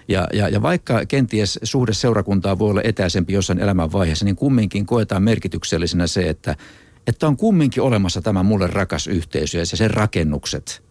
Ja, 0.08 0.28
ja, 0.34 0.50
ja 0.50 0.62
vaikka 0.62 1.06
kenties 1.06 1.60
suhde 1.64 1.94
seurakuntaa 1.94 2.60
voi 2.60 2.70
olla 2.70 2.82
etäisempi 2.84 3.34
jossain 3.34 3.60
elämän 3.60 3.92
vaiheessa, 3.92 4.26
niin 4.26 4.36
kumminkin 4.36 4.86
koetaan 4.86 5.24
merkityksellisenä 5.24 6.08
se, 6.08 6.30
että 6.30 6.56
että 7.08 7.28
on 7.28 7.38
kumminkin 7.38 7.84
olemassa 7.84 8.22
tämä 8.22 8.44
mulle 8.44 8.68
rakas 8.68 9.08
yhteisö 9.08 9.58
ja 9.58 9.66
sen 9.66 9.92
rakennukset, 9.92 10.86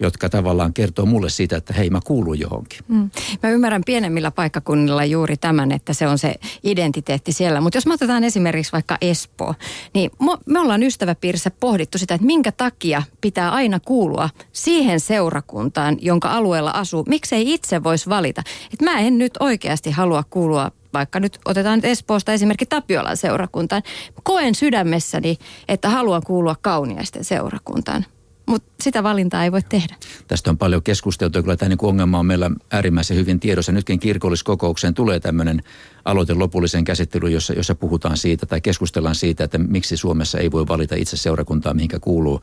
jotka 0.00 0.28
tavallaan 0.28 0.74
kertoo 0.74 1.06
mulle 1.06 1.30
siitä, 1.30 1.56
että 1.56 1.74
hei 1.74 1.90
mä 1.90 2.00
kuulun 2.04 2.40
johonkin. 2.40 2.78
Mm. 2.88 3.10
Mä 3.42 3.50
ymmärrän 3.50 3.82
pienemmillä 3.86 4.30
paikkakunnilla 4.30 5.04
juuri 5.04 5.36
tämän, 5.36 5.72
että 5.72 5.92
se 5.92 6.06
on 6.06 6.18
se 6.18 6.34
identiteetti 6.62 7.32
siellä. 7.32 7.60
Mutta 7.60 7.76
jos 7.76 7.86
me 7.86 7.94
otetaan 7.94 8.24
esimerkiksi 8.24 8.72
vaikka 8.72 8.98
Espoo, 9.00 9.54
niin 9.94 10.10
me 10.46 10.60
ollaan 10.60 10.82
ystäväpiirissä 10.82 11.50
pohdittu 11.50 11.98
sitä, 11.98 12.14
että 12.14 12.26
minkä 12.26 12.52
takia 12.52 13.02
pitää 13.20 13.50
aina 13.50 13.80
kuulua 13.80 14.30
siihen 14.52 15.00
seurakuntaan, 15.00 15.96
jonka 16.00 16.30
alueella 16.30 16.70
asuu. 16.70 17.04
Miksei 17.08 17.54
itse 17.54 17.84
voisi 17.84 18.08
valita? 18.08 18.42
Että 18.72 18.84
mä 18.84 19.00
en 19.00 19.18
nyt 19.18 19.32
oikeasti 19.40 19.90
halua 19.90 20.24
kuulua 20.30 20.70
vaikka 20.92 21.20
nyt 21.20 21.38
otetaan 21.44 21.78
nyt 21.78 21.84
Espoosta 21.84 22.32
esimerkki 22.32 22.66
Tapiolan 22.66 23.16
seurakuntaan. 23.16 23.82
Koen 24.22 24.54
sydämessäni, 24.54 25.38
että 25.68 25.88
haluan 25.88 26.22
kuulua 26.26 26.56
kauniaisten 26.62 27.24
seurakuntaan. 27.24 28.04
Mutta 28.46 28.72
sitä 28.80 29.02
valintaa 29.02 29.44
ei 29.44 29.52
voi 29.52 29.62
tehdä. 29.62 29.96
Tästä 30.28 30.50
on 30.50 30.58
paljon 30.58 30.82
keskusteltu. 30.82 31.42
Kyllä 31.42 31.56
tämä 31.56 31.68
niin 31.68 31.78
ongelma 31.82 32.18
on 32.18 32.26
meillä 32.26 32.50
äärimmäisen 32.70 33.16
hyvin 33.16 33.40
tiedossa. 33.40 33.72
Nytkin 33.72 34.00
kirkolliskokoukseen 34.00 34.94
tulee 34.94 35.20
tämmöinen 35.20 35.62
aloite 36.04 36.34
lopullisen 36.34 36.84
käsittely, 36.84 37.30
jossa, 37.30 37.52
jossa 37.52 37.74
puhutaan 37.74 38.16
siitä 38.16 38.46
tai 38.46 38.60
keskustellaan 38.60 39.14
siitä, 39.14 39.44
että 39.44 39.58
miksi 39.58 39.96
Suomessa 39.96 40.38
ei 40.38 40.50
voi 40.50 40.68
valita 40.68 40.94
itse 40.94 41.16
seurakuntaa, 41.16 41.74
mihinkä 41.74 41.98
kuuluu. 42.00 42.40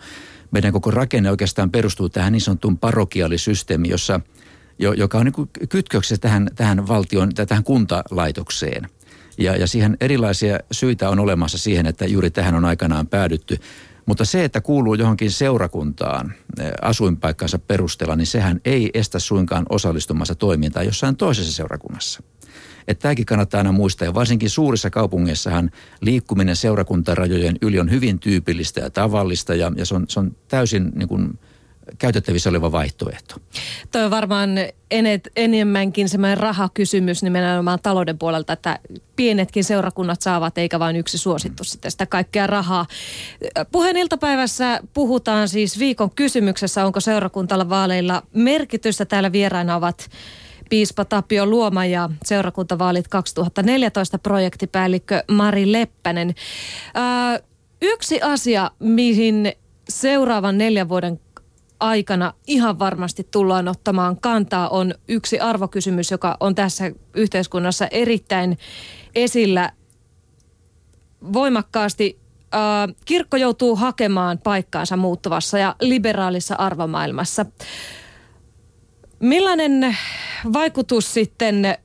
Meidän 0.52 0.74
koko 0.74 0.92
rakenne 0.92 1.32
oikeastaan 1.32 1.72
perustuu 1.72 2.10
tähän 2.10 2.34
niin 2.34 2.42
sanottuun 2.42 2.78
parokiaalisysteemiin, 2.78 3.92
jossa– 3.92 4.20
joka 4.92 5.18
on 5.18 5.26
niin 5.26 5.70
kytköksessä 5.70 6.22
tähän, 6.22 6.50
tähän 6.56 6.88
valtion, 6.88 7.30
tähän 7.48 7.64
kuntalaitokseen. 7.64 8.90
Ja, 9.38 9.56
ja 9.56 9.68
siihen 9.68 9.98
erilaisia 10.02 10.60
syitä 10.72 11.10
on 11.10 11.20
olemassa 11.20 11.58
siihen, 11.58 11.86
että 11.86 12.06
juuri 12.06 12.32
tähän 12.32 12.56
on 12.56 12.66
aikanaan 12.66 13.08
päädytty. 13.08 13.58
Mutta 14.06 14.26
se, 14.26 14.44
että 14.44 14.62
kuuluu 14.62 14.94
johonkin 14.94 15.32
seurakuntaan 15.32 16.34
eh, 16.60 16.72
asuinpaikkansa 16.82 17.60
perusteella, 17.60 18.16
niin 18.16 18.28
sehän 18.28 18.62
ei 18.66 18.90
estä 18.94 19.20
suinkaan 19.20 19.66
osallistumassa 19.70 20.36
toimintaan 20.36 20.86
jossain 20.86 21.16
toisessa 21.16 21.54
seurakunnassa. 21.54 22.24
Että 22.88 23.02
tämäkin 23.02 23.26
kannattaa 23.26 23.58
aina 23.58 23.72
muistaa. 23.72 24.06
Ja 24.06 24.14
varsinkin 24.14 24.50
suurissa 24.50 24.90
kaupungeissahan 24.90 25.72
liikkuminen 26.02 26.56
seurakuntarajojen 26.56 27.56
yli 27.62 27.80
on 27.80 27.92
hyvin 27.92 28.20
tyypillistä 28.20 28.82
ja 28.82 28.90
tavallista. 28.90 29.56
Ja, 29.56 29.72
ja 29.76 29.86
se, 29.86 29.96
on, 29.96 30.06
se 30.08 30.20
on 30.20 30.36
täysin 30.48 30.92
niin 30.96 31.08
kuin, 31.08 31.40
käytettävissä 31.98 32.50
oleva 32.50 32.72
vaihtoehto. 32.72 33.36
Tuo 33.92 34.02
on 34.02 34.12
varmaan 34.12 34.50
enet, 34.92 35.30
enemmänkin 35.36 36.10
semmoinen 36.10 36.38
rahakysymys 36.38 37.24
nimenomaan 37.24 37.80
talouden 37.84 38.18
puolelta, 38.18 38.54
että 38.54 38.80
pienetkin 39.16 39.64
seurakunnat 39.64 40.22
saavat 40.22 40.58
eikä 40.58 40.80
vain 40.80 40.96
yksi 40.96 41.18
suosittu 41.18 41.64
sitten 41.64 41.92
sitä 41.92 42.06
kaikkea 42.06 42.48
rahaa. 42.48 42.86
Puheen 43.72 43.98
iltapäivässä 43.98 44.80
puhutaan 44.94 45.50
siis 45.50 45.80
viikon 45.80 46.12
kysymyksessä, 46.12 46.86
onko 46.86 47.00
seurakuntalla 47.00 47.70
vaaleilla 47.70 48.24
merkitystä. 48.34 49.06
Täällä 49.06 49.32
vieraina 49.32 49.76
ovat 49.76 50.10
piispa 50.70 51.06
Tapio 51.06 51.46
Luoma 51.46 51.86
ja 51.86 52.10
seurakuntavaalit 52.26 53.08
2014 53.08 54.18
projektipäällikkö 54.18 55.24
Mari 55.32 55.72
Leppänen. 55.72 56.30
Ö, 57.38 57.44
yksi 57.82 58.22
asia, 58.22 58.72
mihin 58.80 59.54
seuraavan 59.90 60.58
neljän 60.58 60.90
vuoden 60.90 61.20
aikana 61.84 62.34
ihan 62.48 62.80
varmasti 62.80 63.28
tullaan 63.32 63.68
ottamaan 63.68 64.20
kantaa, 64.20 64.70
on 64.70 64.94
yksi 65.08 65.40
arvokysymys, 65.40 66.12
joka 66.12 66.38
on 66.40 66.56
tässä 66.56 66.92
yhteiskunnassa 67.14 67.88
erittäin 67.92 68.58
esillä 69.16 69.72
voimakkaasti. 71.34 72.20
kirkko 73.06 73.38
joutuu 73.38 73.76
hakemaan 73.76 74.38
paikkaansa 74.38 74.98
muuttuvassa 74.98 75.58
ja 75.58 75.76
liberaalissa 75.82 76.56
arvomaailmassa. 76.56 77.46
Millainen 79.20 79.98
vaikutus 80.54 81.14
sitten 81.14 81.78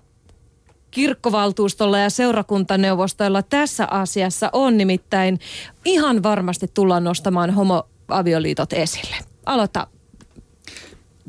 kirkkovaltuustolla 0.90 1.98
ja 1.98 2.10
seurakuntaneuvostoilla 2.10 3.42
tässä 3.42 3.88
asiassa 3.90 4.50
on 4.52 4.76
nimittäin 4.76 5.38
ihan 5.84 6.22
varmasti 6.22 6.66
tullaan 6.74 7.04
nostamaan 7.04 7.50
homoavioliitot 7.50 8.72
esille 8.72 9.27
aloita 9.48 9.86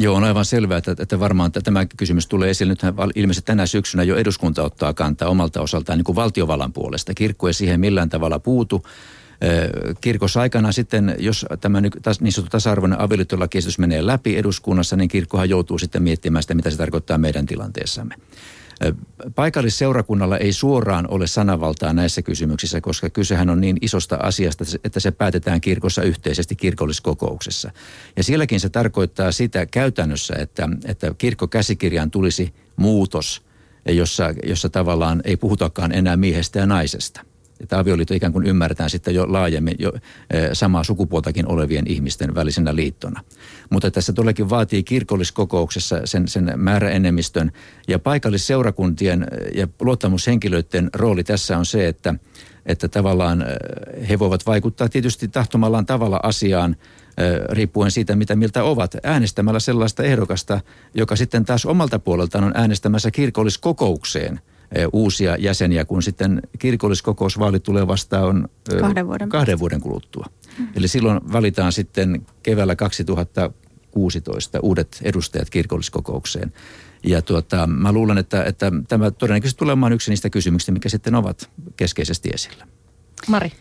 Joo, 0.02 0.16
on 0.16 0.24
aivan 0.24 0.46
selvää, 0.46 0.78
että, 0.78 0.96
että 1.00 1.20
varmaan 1.20 1.52
tämä 1.52 1.86
kysymys 1.86 2.28
tulee 2.28 2.50
esille. 2.50 2.72
Nythän 2.72 2.94
ilmeisesti 3.16 3.46
tänä 3.46 3.66
syksynä 3.66 4.04
jo 4.04 4.16
eduskunta 4.16 4.64
ottaa 4.64 4.94
kantaa 4.94 5.30
omalta 5.30 5.62
osaltaan 5.62 5.98
niin 5.98 6.04
kuin 6.04 6.16
valtiovallan 6.16 6.74
puolesta. 6.74 7.14
Kirkko 7.14 7.48
ei 7.48 7.54
siihen 7.54 7.80
millään 7.80 8.10
tavalla 8.10 8.40
puutu. 8.40 8.86
Kirkossa 10.02 10.42
aikana 10.42 10.72
sitten, 10.72 11.16
jos 11.20 11.46
tämä 11.62 11.82
niin 11.82 11.92
sanottu 12.32 12.52
tasa-arvoinen 12.52 13.02
avioliittolakiesitys 13.02 13.80
menee 13.80 14.06
läpi 14.06 14.38
eduskunnassa, 14.38 14.96
niin 14.96 15.10
kirkkohan 15.10 15.50
joutuu 15.50 15.78
sitten 15.78 16.04
miettimään 16.04 16.44
sitä, 16.44 16.54
mitä 16.54 16.70
se 16.70 16.78
tarkoittaa 16.78 17.18
meidän 17.18 17.46
tilanteessamme. 17.46 18.16
Paikallisseurakunnalla 19.36 20.38
ei 20.38 20.54
suoraan 20.54 21.08
ole 21.10 21.28
sanavaltaa 21.28 21.94
näissä 21.94 22.22
kysymyksissä, 22.22 22.82
koska 22.82 23.10
kysehän 23.10 23.50
on 23.50 23.62
niin 23.62 23.78
isosta 23.82 24.16
asiasta, 24.24 24.66
että 24.84 25.00
se 25.00 25.12
päätetään 25.12 25.62
kirkossa 25.62 26.04
yhteisesti 26.04 26.56
kirkolliskokouksessa. 26.56 27.72
Ja 28.18 28.24
sielläkin 28.24 28.60
se 28.60 28.70
tarkoittaa 28.70 29.32
sitä 29.32 29.66
käytännössä, 29.66 30.34
että, 30.40 30.70
että 30.86 31.14
kirkkokäsikirjaan 31.18 32.12
tulisi 32.12 32.54
muutos, 32.76 33.42
jossa, 33.86 34.34
jossa 34.44 34.70
tavallaan 34.70 35.22
ei 35.24 35.38
puhutakaan 35.38 35.92
enää 35.92 36.18
miehestä 36.18 36.60
ja 36.60 36.66
naisesta 36.66 37.29
että 37.60 37.80
avioliitto 37.80 38.14
ikään 38.14 38.34
kuin 38.34 38.48
ymmärretään 38.48 38.90
sitten 38.90 39.16
jo 39.16 39.34
laajemmin 39.34 39.76
jo 39.80 39.94
eh, 40.30 40.50
samaa 40.54 40.84
sukupuoltakin 40.84 41.48
olevien 41.48 41.88
ihmisten 41.88 42.36
välisenä 42.36 42.76
liittona. 42.76 43.24
Mutta 43.70 43.92
tässä 43.92 44.14
todellakin 44.14 44.50
vaatii 44.50 44.84
kirkolliskokouksessa 44.84 46.02
sen, 46.06 46.28
sen 46.28 46.54
määräenemmistön 46.56 47.52
ja 47.88 48.00
paikallisseurakuntien 48.00 49.24
eh, 49.24 49.58
ja 49.60 49.68
luottamushenkilöiden 49.82 50.90
rooli 50.94 51.24
tässä 51.24 51.58
on 51.58 51.66
se, 51.66 51.88
että, 51.88 52.16
että 52.66 52.88
tavallaan 52.88 53.42
eh, 53.42 54.10
he 54.10 54.20
voivat 54.20 54.46
vaikuttaa 54.46 54.90
tietysti 54.90 55.28
tahtomallaan 55.28 55.86
tavalla 55.86 56.20
asiaan 56.24 56.76
riippuen 57.50 57.92
siitä, 57.92 58.16
mitä 58.16 58.36
miltä 58.36 58.64
ovat, 58.64 58.96
äänestämällä 59.04 59.60
sellaista 59.60 60.04
ehdokasta, 60.04 60.62
joka 60.94 61.16
sitten 61.16 61.46
taas 61.46 61.66
omalta 61.66 62.00
puoleltaan 62.00 62.44
on 62.44 62.52
äänestämässä 62.56 63.12
kirkolliskokoukseen– 63.12 64.40
uusia 64.94 65.36
jäseniä, 65.40 65.86
kun 65.86 66.04
sitten 66.04 66.42
kirkolliskokousvaalit 66.60 67.64
tulee 67.64 67.88
vastaan 67.88 68.50
kahden 68.80 69.08
vuoden, 69.08 69.30
kahden 69.30 69.60
vuoden 69.60 69.82
kuluttua. 69.82 70.26
Mm. 70.58 70.68
Eli 70.76 70.88
silloin 70.88 71.20
valitaan 71.32 71.72
sitten 71.72 72.26
keväällä 72.44 72.76
2016 72.76 74.60
uudet 74.60 75.00
edustajat 75.04 75.50
kirkolliskokoukseen. 75.50 76.54
Ja 77.04 77.22
tuota, 77.22 77.68
mä 77.68 77.92
luulen, 77.92 78.18
että, 78.18 78.44
että 78.44 78.72
tämä 78.88 79.12
todennäköisesti 79.12 79.60
tulee 79.60 79.72
olemaan 79.72 79.94
yksi 79.94 80.12
niistä 80.12 80.30
kysymyksistä, 80.30 80.72
mikä 80.72 80.90
sitten 80.90 81.16
ovat 81.16 81.50
keskeisesti 81.76 82.30
esillä. 82.34 82.68
Mari. 83.28 83.52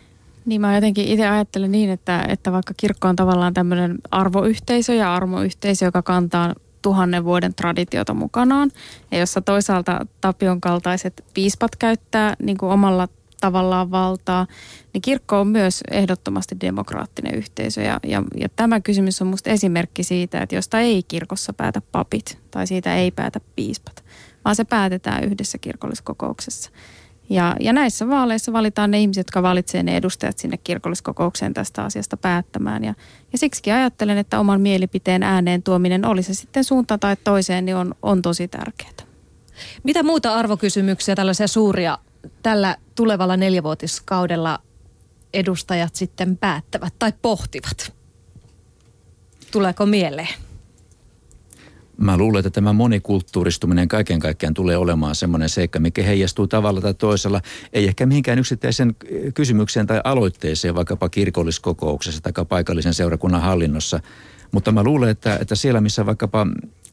Niin 0.46 0.60
mä 0.60 0.74
jotenkin 0.74 1.08
itse 1.08 1.28
ajattelen 1.28 1.72
niin, 1.72 1.90
että, 1.90 2.24
että 2.28 2.52
vaikka 2.52 2.74
kirkko 2.76 3.08
on 3.08 3.16
tavallaan 3.16 3.54
tämmöinen 3.54 3.98
arvoyhteisö 4.10 4.94
ja 4.94 5.14
armoyhteisö, 5.14 5.84
joka 5.84 6.02
kantaa 6.02 6.54
tuhannen 6.82 7.24
vuoden 7.24 7.54
traditiota 7.54 8.14
mukanaan. 8.14 8.70
Ja 9.10 9.18
jossa 9.18 9.40
toisaalta 9.40 10.06
Tapion 10.20 10.60
kaltaiset 10.60 11.24
piispat 11.34 11.76
käyttää 11.76 12.36
niin 12.42 12.58
kuin 12.58 12.72
omalla 12.72 13.08
tavallaan 13.40 13.90
valtaa, 13.90 14.46
niin 14.92 15.02
kirkko 15.02 15.40
on 15.40 15.46
myös 15.46 15.80
ehdottomasti 15.90 16.56
demokraattinen 16.60 17.34
yhteisö. 17.34 17.82
Ja, 17.82 18.00
ja, 18.06 18.22
ja 18.36 18.48
tämä 18.56 18.80
kysymys 18.80 19.22
on 19.22 19.28
minusta 19.28 19.50
esimerkki 19.50 20.02
siitä, 20.02 20.42
että 20.42 20.54
josta 20.54 20.80
ei 20.80 21.02
kirkossa 21.02 21.52
päätä 21.52 21.82
papit 21.92 22.38
tai 22.50 22.66
siitä 22.66 22.96
ei 22.96 23.10
päätä 23.10 23.40
piispat, 23.56 24.04
vaan 24.44 24.56
se 24.56 24.64
päätetään 24.64 25.24
yhdessä 25.24 25.58
kirkolliskokouksessa. 25.58 26.70
Ja, 27.30 27.56
ja 27.60 27.72
näissä 27.72 28.08
vaaleissa 28.08 28.52
valitaan 28.52 28.90
ne 28.90 29.00
ihmiset, 29.00 29.20
jotka 29.20 29.42
valitsevat 29.42 29.86
ne 29.86 29.96
edustajat 29.96 30.38
sinne 30.38 30.56
kirkolliskokoukseen 30.56 31.54
tästä 31.54 31.84
asiasta 31.84 32.16
päättämään. 32.16 32.84
Ja, 32.84 32.94
ja 33.32 33.38
siksi 33.38 33.70
ajattelen, 33.70 34.18
että 34.18 34.40
oman 34.40 34.60
mielipiteen 34.60 35.22
ääneen 35.22 35.62
tuominen, 35.62 36.04
oli 36.04 36.22
se 36.22 36.34
sitten 36.34 36.64
suuntaan 36.64 37.00
tai 37.00 37.16
toiseen, 37.24 37.64
niin 37.64 37.76
on, 37.76 37.94
on 38.02 38.22
tosi 38.22 38.48
tärkeää. 38.48 38.90
Mitä 39.82 40.02
muuta 40.02 40.34
arvokysymyksiä, 40.34 41.14
tällaisia 41.14 41.48
suuria, 41.48 41.98
tällä 42.42 42.76
tulevalla 42.94 43.36
neljävuotiskaudella 43.36 44.58
edustajat 45.34 45.94
sitten 45.94 46.36
päättävät 46.36 46.94
tai 46.98 47.12
pohtivat? 47.22 47.92
Tuleeko 49.50 49.86
mieleen? 49.86 50.47
Mä 52.00 52.16
luulen, 52.18 52.38
että 52.38 52.50
tämä 52.50 52.72
monikulttuuristuminen 52.72 53.88
kaiken 53.88 54.20
kaikkiaan 54.20 54.54
tulee 54.54 54.76
olemaan 54.76 55.14
semmoinen 55.14 55.48
seikka, 55.48 55.80
mikä 55.80 56.02
heijastuu 56.02 56.46
tavalla 56.46 56.80
tai 56.80 56.94
toisella. 56.94 57.40
Ei 57.72 57.88
ehkä 57.88 58.06
mihinkään 58.06 58.38
yksittäisen 58.38 58.96
kysymykseen 59.34 59.86
tai 59.86 60.00
aloitteeseen, 60.04 60.74
vaikkapa 60.74 61.08
kirkolliskokouksessa 61.08 62.20
tai 62.20 62.44
paikallisen 62.48 62.94
seurakunnan 62.94 63.42
hallinnossa. 63.42 64.00
Mutta 64.52 64.72
mä 64.72 64.84
luulen, 64.84 65.08
että, 65.08 65.38
että 65.40 65.54
siellä 65.54 65.80
missä 65.80 66.06
vaikkapa 66.06 66.46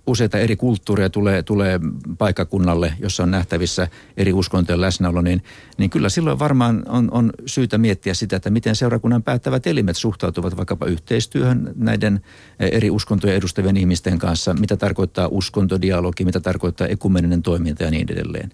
useita 0.08 0.38
eri 0.38 0.56
kulttuureja 0.56 1.10
tulee, 1.10 1.44
tulee 1.44 1.80
paikkakunnalle, 2.18 2.94
jossa 3.00 3.24
on 3.24 3.32
nähtävissä 3.32 3.88
eri 4.18 4.34
uskontojen 4.34 4.82
läsnäolo, 4.82 5.22
niin, 5.22 5.44
niin 5.78 5.90
kyllä 5.90 6.10
silloin 6.10 6.40
varmaan 6.40 6.84
on, 6.90 7.08
on 7.12 7.32
syytä 7.46 7.78
miettiä 7.78 8.14
sitä, 8.14 8.36
että 8.36 8.50
miten 8.50 8.76
seurakunnan 8.76 9.24
päättävät 9.24 9.68
elimet 9.68 9.98
suhtautuvat 9.98 10.58
vaikkapa 10.58 10.86
yhteistyöhön 10.86 11.74
näiden 11.76 12.22
eri 12.60 12.90
uskontojen 12.90 13.36
edustavien 13.36 13.78
ihmisten 13.78 14.20
kanssa, 14.20 14.54
mitä 14.54 14.78
tarkoittaa 14.78 15.28
uskontodialogi, 15.32 16.26
mitä 16.26 16.40
tarkoittaa 16.40 16.88
ekumeninen 16.88 17.42
toiminta 17.42 17.84
ja 17.84 17.92
niin 17.92 18.12
edelleen. 18.12 18.52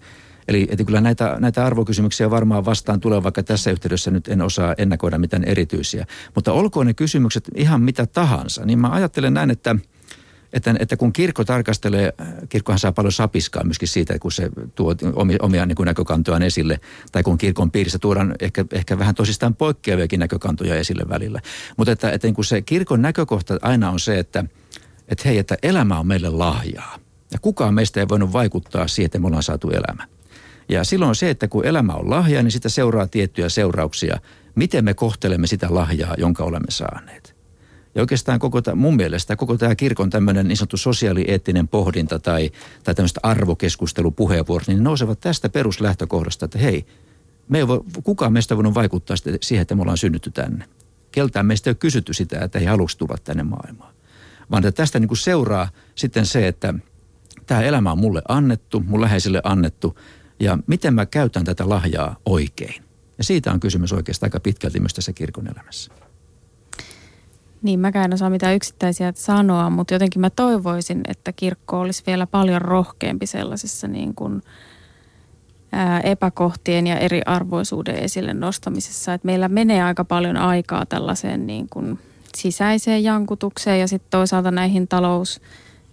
Eli 0.48 0.68
että 0.70 0.84
kyllä 0.84 1.00
näitä, 1.00 1.36
näitä 1.40 1.66
arvokysymyksiä 1.66 2.30
varmaan 2.30 2.64
vastaan 2.64 3.00
tulee, 3.00 3.22
vaikka 3.22 3.42
tässä 3.42 3.70
yhteydessä 3.70 4.10
nyt 4.10 4.28
en 4.28 4.42
osaa 4.42 4.74
ennakoida 4.78 5.18
mitään 5.18 5.44
erityisiä. 5.44 6.06
Mutta 6.34 6.52
olkoon 6.52 6.86
ne 6.86 6.94
kysymykset 6.94 7.50
ihan 7.54 7.82
mitä 7.82 8.06
tahansa, 8.06 8.66
niin 8.66 8.78
mä 8.78 8.88
ajattelen 8.88 9.34
näin, 9.34 9.50
että– 9.50 9.76
että, 10.52 10.74
että 10.78 10.96
kun 10.96 11.12
kirkko 11.12 11.44
tarkastelee, 11.44 12.12
kirkkohan 12.48 12.78
saa 12.78 12.92
paljon 12.92 13.12
sapiskaa 13.12 13.64
myöskin 13.64 13.88
siitä, 13.88 14.18
kun 14.18 14.32
se 14.32 14.50
tuo 14.74 14.94
omia, 15.14 15.38
omia 15.42 15.66
niin 15.66 15.76
näkökantojaan 15.84 16.42
esille, 16.42 16.80
tai 17.12 17.22
kun 17.22 17.38
kirkon 17.38 17.70
piirissä 17.70 17.98
tuodaan 17.98 18.34
ehkä, 18.40 18.64
ehkä 18.72 18.98
vähän 18.98 19.14
tosistaan 19.14 19.54
poikkeaviakin 19.54 20.20
näkökantoja 20.20 20.74
esille 20.74 21.04
välillä. 21.08 21.40
Mutta 21.76 21.92
että, 21.92 22.10
että 22.10 22.26
niin 22.26 22.34
kuin 22.34 22.44
se 22.44 22.62
kirkon 22.62 23.02
näkökohta 23.02 23.58
aina 23.62 23.90
on 23.90 24.00
se, 24.00 24.18
että, 24.18 24.44
että 25.08 25.28
hei, 25.28 25.38
että 25.38 25.56
elämä 25.62 25.98
on 25.98 26.06
meille 26.06 26.28
lahjaa. 26.28 26.98
Ja 27.32 27.38
kukaan 27.38 27.74
meistä 27.74 28.00
ei 28.00 28.08
voinut 28.08 28.32
vaikuttaa 28.32 28.88
siihen, 28.88 29.06
että 29.06 29.18
me 29.18 29.26
ollaan 29.26 29.42
saatu 29.42 29.70
elämä. 29.70 30.06
Ja 30.68 30.84
silloin 30.84 31.14
se, 31.14 31.30
että 31.30 31.48
kun 31.48 31.66
elämä 31.66 31.92
on 31.92 32.10
lahja, 32.10 32.42
niin 32.42 32.52
sitä 32.52 32.68
seuraa 32.68 33.06
tiettyjä 33.06 33.48
seurauksia. 33.48 34.20
Miten 34.54 34.84
me 34.84 34.94
kohtelemme 34.94 35.46
sitä 35.46 35.66
lahjaa, 35.70 36.14
jonka 36.18 36.44
olemme 36.44 36.70
saaneet. 36.70 37.31
Ja 37.94 38.02
oikeastaan 38.02 38.38
koko 38.38 38.62
tämä, 38.62 38.74
mun 38.74 38.96
mielestä 38.96 39.36
koko 39.36 39.58
tämä 39.58 39.74
kirkon 39.74 40.10
tämmöinen 40.10 40.48
niin 40.48 40.56
sanottu 40.56 40.76
sosiaalieettinen 40.76 41.68
pohdinta 41.68 42.18
tai, 42.18 42.50
tai 42.84 42.94
tämmöistä 42.94 43.20
arvokeskustelupuheenvuorot, 43.22 44.68
niin 44.68 44.78
ne 44.78 44.84
nousevat 44.84 45.20
tästä 45.20 45.48
peruslähtökohdasta, 45.48 46.44
että 46.44 46.58
hei, 46.58 46.86
me 47.48 47.58
ei 47.58 47.68
voi, 47.68 47.80
kukaan 48.04 48.32
meistä 48.32 48.56
voinut 48.56 48.74
vaikuttaa 48.74 49.16
siihen, 49.40 49.62
että 49.62 49.74
me 49.74 49.82
ollaan 49.82 49.98
synnytty 49.98 50.30
tänne. 50.30 50.64
Keltään 51.12 51.46
meistä 51.46 51.70
ei 51.70 51.72
ole 51.72 51.76
kysytty 51.76 52.14
sitä, 52.14 52.40
että 52.40 52.58
he 52.58 52.66
haluaisi 52.66 52.98
tulla 52.98 53.16
tänne 53.24 53.42
maailmaan. 53.42 53.94
Vaan 54.50 54.66
että 54.66 54.82
tästä 54.82 54.98
niin 54.98 55.08
kuin 55.08 55.18
seuraa 55.18 55.68
sitten 55.94 56.26
se, 56.26 56.48
että 56.48 56.74
tämä 57.46 57.62
elämä 57.62 57.92
on 57.92 57.98
mulle 57.98 58.22
annettu, 58.28 58.80
mun 58.80 59.00
läheisille 59.00 59.40
annettu, 59.44 59.98
ja 60.40 60.58
miten 60.66 60.94
mä 60.94 61.06
käytän 61.06 61.44
tätä 61.44 61.68
lahjaa 61.68 62.16
oikein. 62.26 62.84
Ja 63.18 63.24
siitä 63.24 63.52
on 63.52 63.60
kysymys 63.60 63.92
oikeastaan 63.92 64.26
aika 64.26 64.40
pitkälti 64.40 64.80
myös 64.80 64.94
tässä 64.94 65.12
kirkon 65.12 65.46
elämässä. 65.46 65.92
Niin, 67.62 67.80
mäkään 67.80 68.04
en 68.04 68.14
osaa 68.14 68.30
mitään 68.30 68.54
yksittäisiä 68.54 69.12
sanoa, 69.16 69.70
mutta 69.70 69.94
jotenkin 69.94 70.20
mä 70.20 70.30
toivoisin, 70.30 71.00
että 71.08 71.32
kirkko 71.32 71.80
olisi 71.80 72.02
vielä 72.06 72.26
paljon 72.26 72.62
rohkeampi 72.62 73.26
sellaisessa 73.26 73.88
niin 73.88 74.14
kuin, 74.14 74.42
ää, 75.72 76.00
epäkohtien 76.00 76.86
ja 76.86 76.98
eriarvoisuuden 76.98 77.96
esille 77.96 78.34
nostamisessa. 78.34 79.14
Että 79.14 79.26
meillä 79.26 79.48
menee 79.48 79.82
aika 79.82 80.04
paljon 80.04 80.36
aikaa 80.36 80.86
tällaiseen 80.86 81.46
niin 81.46 81.68
kuin 81.70 81.98
sisäiseen 82.36 83.04
jankutukseen 83.04 83.80
ja 83.80 83.88
sitten 83.88 84.10
toisaalta 84.10 84.50
näihin 84.50 84.88
talous, 84.88 85.40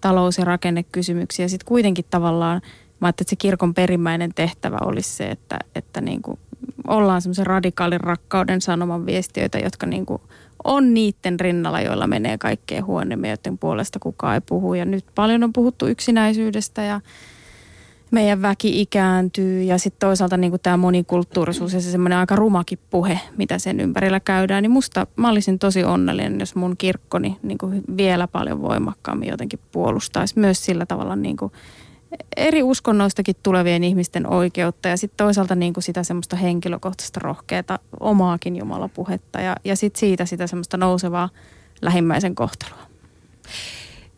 talous- 0.01 0.37
ja 0.37 0.45
rakennekysymyksiin. 0.45 1.43
Ja 1.43 1.49
sitten 1.49 1.67
kuitenkin 1.67 2.05
tavallaan, 2.09 2.61
mä 2.99 3.09
että 3.09 3.23
se 3.27 3.35
kirkon 3.35 3.73
perimmäinen 3.73 4.31
tehtävä 4.35 4.77
olisi 4.81 5.09
se, 5.09 5.31
että, 5.31 5.59
että 5.75 6.01
niin 6.01 6.21
kuin 6.21 6.39
ollaan 6.87 7.21
semmoisen 7.21 7.47
radikaalin 7.47 8.01
rakkauden 8.01 8.61
sanoman 8.61 9.05
viestiöitä, 9.05 9.57
jotka 9.59 9.85
niin 9.85 10.05
kuin 10.05 10.21
on 10.63 10.93
niiden 10.93 11.39
rinnalla, 11.39 11.81
joilla 11.81 12.07
menee 12.07 12.37
kaikkea 12.37 12.83
huonommin, 12.83 13.29
joiden 13.29 13.57
puolesta 13.57 13.99
kukaan 13.99 14.33
ei 14.33 14.41
puhu. 14.41 14.73
Ja 14.73 14.85
nyt 14.85 15.05
paljon 15.15 15.43
on 15.43 15.53
puhuttu 15.53 15.87
yksinäisyydestä 15.87 16.83
ja 16.83 17.01
meidän 18.11 18.41
väki 18.41 18.81
ikääntyy 18.81 19.63
ja 19.63 19.77
sitten 19.77 20.07
toisaalta 20.07 20.37
niin 20.37 20.59
tämä 20.63 20.77
monikulttuurisuus 20.77 21.73
ja 21.73 21.81
se 21.81 21.91
semmoinen 21.91 22.17
aika 22.17 22.35
rumakin 22.35 22.79
puhe, 22.89 23.19
mitä 23.37 23.59
sen 23.59 23.79
ympärillä 23.79 24.19
käydään, 24.19 24.63
niin 24.63 24.71
musta 24.71 25.07
mä 25.15 25.29
olisin 25.29 25.59
tosi 25.59 25.83
onnellinen, 25.83 26.39
jos 26.39 26.55
mun 26.55 26.77
kirkkoni 26.77 27.37
niin 27.43 27.57
kuin 27.57 27.83
vielä 27.97 28.27
paljon 28.27 28.61
voimakkaammin 28.61 29.29
jotenkin 29.29 29.59
puolustaisi 29.71 30.39
myös 30.39 30.65
sillä 30.65 30.85
tavalla 30.85 31.15
niin 31.15 31.37
kuin 31.37 31.51
eri 32.37 32.63
uskonnoistakin 32.63 33.35
tulevien 33.43 33.83
ihmisten 33.83 34.27
oikeutta 34.27 34.87
ja 34.87 34.97
sitten 34.97 35.17
toisaalta 35.17 35.55
niin 35.55 35.73
kuin 35.73 35.83
sitä 35.83 36.03
semmoista 36.03 36.35
henkilökohtaista 36.35 37.19
rohkeata 37.23 37.79
omaakin 37.99 38.55
Jumalapuhetta 38.55 39.41
ja, 39.41 39.55
ja 39.63 39.75
sitten 39.75 39.99
siitä 39.99 40.25
sitä 40.25 40.47
semmoista 40.47 40.77
nousevaa 40.77 41.29
lähimmäisen 41.81 42.35
kohtelua. 42.35 42.89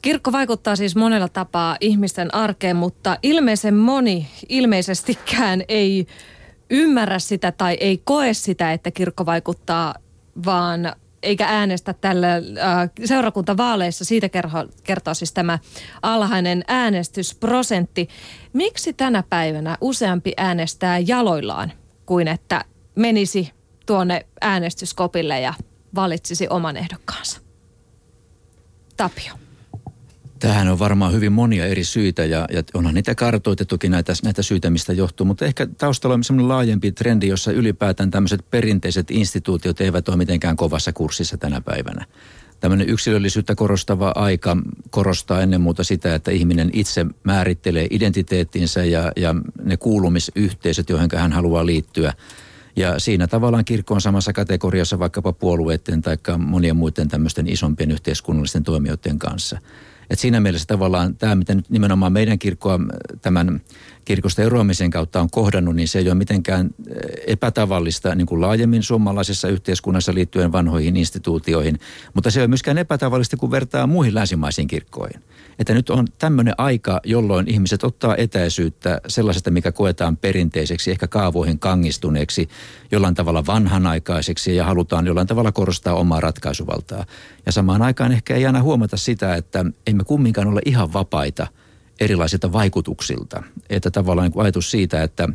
Kirkko 0.02 0.32
vaikuttaa 0.32 0.76
siis 0.76 0.96
monella 0.96 1.28
tapaa 1.28 1.78
ihmisten 1.82 2.34
arkeen, 2.36 2.76
mutta 2.76 3.18
ilmeisen 3.24 3.76
moni 3.76 4.28
ilmeisestikään 4.50 5.64
ei 5.68 6.08
ymmärrä 6.70 7.20
sitä 7.20 7.52
tai 7.52 7.78
ei 7.80 8.02
koe 8.04 8.34
sitä, 8.34 8.74
että 8.74 8.92
kirkko 8.92 9.26
vaikuttaa, 9.26 9.96
vaan 10.46 10.94
eikä 11.24 11.46
äänestä 11.48 11.94
tällä 11.94 12.36
äh, 12.36 12.90
seurakuntavaaleissa. 13.06 14.06
Siitä 14.06 14.30
kertoo, 14.30 14.66
kertoo 14.84 15.14
siis 15.14 15.34
tämä 15.34 15.60
alhainen 16.02 16.64
äänestysprosentti. 16.68 18.08
Miksi 18.54 18.94
tänä 18.94 19.24
päivänä 19.30 19.78
useampi 19.82 20.34
äänestää 20.38 21.00
jaloillaan 21.00 21.72
kuin 22.06 22.28
että 22.28 22.66
menisi 22.96 23.52
tuonne 23.86 24.26
äänestyskopille 24.42 25.40
ja 25.40 25.54
valitsisi 25.96 26.48
oman 26.50 26.78
ehdokkaansa? 26.78 27.42
Tapio. 28.98 29.41
Tähän 30.42 30.68
on 30.68 30.80
varmaan 30.80 31.14
hyvin 31.14 31.32
monia 31.32 31.66
eri 31.66 31.84
syitä 31.84 32.26
ja, 32.26 32.48
ja 32.54 32.64
onhan 32.74 32.94
niitä 32.94 33.16
kartoitettukin 33.16 33.92
näitä, 33.92 34.14
näitä 34.24 34.42
syitä, 34.42 34.70
mistä 34.70 34.94
johtuu. 34.94 35.26
Mutta 35.26 35.46
ehkä 35.46 35.68
taustalla 35.78 36.14
on 36.14 36.24
sellainen 36.24 36.48
laajempi 36.48 36.92
trendi, 36.92 37.28
jossa 37.28 37.52
ylipäätään 37.52 38.12
tämmöiset 38.12 38.46
perinteiset 38.50 39.12
instituutiot 39.12 39.82
eivät 39.82 40.10
ole 40.10 40.18
mitenkään 40.18 40.56
kovassa 40.56 40.94
kurssissa 40.94 41.38
tänä 41.38 41.62
päivänä. 41.62 42.06
Tämmöinen 42.60 42.90
yksilöllisyyttä 42.90 43.56
korostava 43.56 44.12
aika 44.16 44.58
korostaa 44.90 45.42
ennen 45.42 45.62
muuta 45.62 45.84
sitä, 45.84 46.16
että 46.16 46.32
ihminen 46.32 46.70
itse 46.74 47.06
määrittelee 47.24 47.88
identiteettinsä 47.90 48.86
ja, 48.86 49.12
ja 49.16 49.36
ne 49.64 49.78
kuulumisyhteisöt, 49.78 50.90
joihin 50.90 51.10
hän 51.16 51.32
haluaa 51.32 51.66
liittyä. 51.66 52.14
Ja 52.76 53.00
siinä 53.00 53.28
tavallaan 53.28 53.66
kirkko 53.66 53.94
on 53.94 54.02
samassa 54.02 54.34
kategoriassa 54.34 55.00
vaikkapa 55.00 55.34
puolueiden 55.34 56.02
tai 56.02 56.18
monien 56.38 56.76
muiden 56.76 57.08
tämmöisten 57.08 57.50
isompien 57.50 57.92
yhteiskunnallisten 57.92 58.64
toimijoiden 58.64 59.20
kanssa– 59.20 59.60
et 60.12 60.20
siinä 60.20 60.40
mielessä 60.40 60.68
tavallaan 60.68 61.16
tämä, 61.16 61.36
mitä 61.36 61.56
nyt 61.56 61.70
nimenomaan 61.70 62.14
meidän 62.14 62.40
kirkkoa 62.40 62.80
tämän 63.22 63.62
kirkosta 64.06 64.42
eroamisen 64.42 64.90
kautta 64.90 65.22
on 65.22 65.30
kohdannut, 65.30 65.76
niin 65.76 65.88
se 65.88 66.00
ei 66.00 66.08
ole 66.08 66.16
mitenkään 66.16 66.70
eh, 66.88 66.96
epätavallista 67.28 68.16
niin 68.16 68.28
kuin 68.28 68.42
laajemmin 68.42 68.84
suomalaisessa 68.84 69.48
yhteiskunnassa 69.48 70.14
liittyen 70.14 70.52
vanhoihin 70.52 70.98
instituutioihin, 70.98 71.80
mutta 72.14 72.32
se 72.32 72.40
ei 72.40 72.42
ole 72.42 72.48
myöskään 72.48 72.78
epätavallista, 72.78 73.38
kun 73.38 73.52
vertaa 73.52 73.88
muihin 73.88 74.16
länsimaisiin 74.16 74.68
kirkkoihin. 74.68 75.22
Että 75.60 75.74
nyt 75.74 75.90
on 75.90 76.08
tämmöinen 76.20 76.54
aika, 76.58 77.00
jolloin 77.04 77.50
ihmiset 77.50 77.84
ottaa 77.84 78.16
etäisyyttä 78.16 79.02
sellaisesta, 79.08 79.52
mikä 79.52 79.72
koetaan 79.72 80.18
perinteiseksi, 80.18 80.92
ehkä 80.92 81.08
kaavoihin 81.08 81.60
kangistuneeksi, 81.60 82.50
jollain 82.92 83.16
tavalla 83.16 83.46
vanhanaikaiseksi 83.46 84.56
ja 84.56 84.66
halutaan 84.66 85.06
jollain 85.06 85.28
tavalla 85.28 85.52
korostaa 85.52 85.96
omaa 85.96 86.20
ratkaisuvaltaa. 86.20 87.06
Ja 87.46 87.52
samaan 87.52 87.82
aikaan 87.82 88.12
ehkä 88.12 88.36
ei 88.36 88.46
aina 88.46 88.62
huomata 88.62 88.98
sitä, 88.98 89.36
että 89.36 89.66
emme 90.02 90.08
kumminkaan 90.08 90.48
ole 90.48 90.62
ihan 90.66 90.94
vapaita 90.94 91.48
erilaisilta 92.00 92.54
vaikutuksilta. 92.54 93.44
Että 93.70 93.92
tavallaan 93.92 94.32
niin 94.32 94.42
ajatus 94.42 94.72
siitä, 94.72 95.04
että 95.04 95.30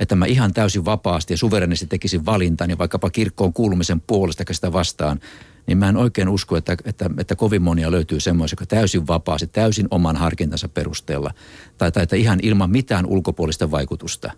että 0.00 0.16
mä 0.16 0.26
ihan 0.26 0.52
täysin 0.54 0.84
vapaasti 0.84 1.32
ja 1.32 1.38
suverenisti 1.38 1.86
tekisin 1.86 2.26
valintani 2.26 2.78
vaikkapa 2.78 3.10
kirkkoon 3.10 3.52
kuulumisen 3.52 4.00
puolesta 4.00 4.44
sitä 4.52 4.72
vastaan, 4.72 5.20
niin 5.66 5.78
mä 5.78 5.88
en 5.88 5.96
oikein 5.96 6.28
usko, 6.28 6.56
että, 6.56 6.76
että, 6.84 7.10
että 7.18 7.36
kovin 7.36 7.62
monia 7.62 7.90
löytyy 7.90 8.20
semmoisia, 8.20 8.52
jotka 8.52 8.66
täysin 8.76 9.06
vapaasti, 9.06 9.46
täysin 9.46 9.88
oman 9.90 10.16
harkintansa 10.16 10.68
perusteella, 10.68 11.30
tai, 11.78 11.92
tai 11.92 12.02
että 12.02 12.16
ihan 12.16 12.38
ilman 12.42 12.70
mitään 12.70 13.06
ulkopuolista 13.06 13.70
vaikutusta 13.70 14.32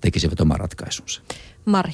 tekisivät 0.00 0.40
oman 0.40 0.60
ratkaisunsa. 0.60 1.22
Mari. 1.64 1.92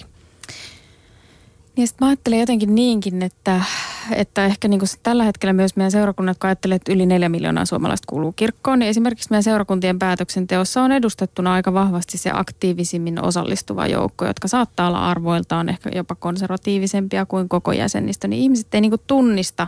Niin 1.80 1.88
sitten 1.88 2.06
mä 2.06 2.08
ajattelen 2.08 2.40
jotenkin 2.40 2.74
niinkin, 2.74 3.22
että, 3.22 3.62
että 4.12 4.46
ehkä 4.46 4.68
niin 4.68 4.78
kuin 4.80 4.88
tällä 5.02 5.24
hetkellä 5.24 5.52
myös 5.52 5.76
meidän 5.76 5.90
seurakunnat, 5.90 6.38
kun 6.38 6.48
ajattelee, 6.48 6.76
että 6.76 6.92
yli 6.92 7.06
neljä 7.06 7.28
miljoonaa 7.28 7.64
suomalaista 7.64 8.06
kuuluu 8.08 8.32
kirkkoon, 8.32 8.78
niin 8.78 8.88
esimerkiksi 8.88 9.30
meidän 9.30 9.42
seurakuntien 9.42 9.98
päätöksenteossa 9.98 10.82
on 10.82 10.92
edustettuna 10.92 11.52
aika 11.52 11.72
vahvasti 11.72 12.18
se 12.18 12.30
aktiivisimmin 12.34 13.24
osallistuva 13.24 13.86
joukko, 13.86 14.26
jotka 14.26 14.48
saattaa 14.48 14.88
olla 14.88 15.10
arvoiltaan 15.10 15.68
ehkä 15.68 15.90
jopa 15.94 16.14
konservatiivisempia 16.14 17.26
kuin 17.26 17.48
koko 17.48 17.72
jäsenistö, 17.72 18.28
niin 18.28 18.42
ihmiset 18.42 18.74
ei 18.74 18.80
niin 18.80 18.90
kuin 18.90 19.02
tunnista 19.06 19.66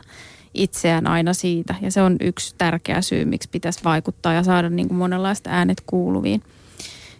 itseään 0.55 1.07
aina 1.07 1.33
siitä. 1.35 1.75
Ja 1.81 1.91
se 1.91 2.03
on 2.03 2.17
yksi 2.21 2.55
tärkeä 2.59 3.03
syy, 3.03 3.25
miksi 3.25 3.49
pitäisi 3.53 3.81
vaikuttaa 3.85 4.33
ja 4.33 4.43
saada 4.43 4.71
niin 4.71 4.89
kuin 4.89 4.99
monenlaista 4.99 5.51
äänet 5.51 5.83
kuuluviin. 5.87 6.43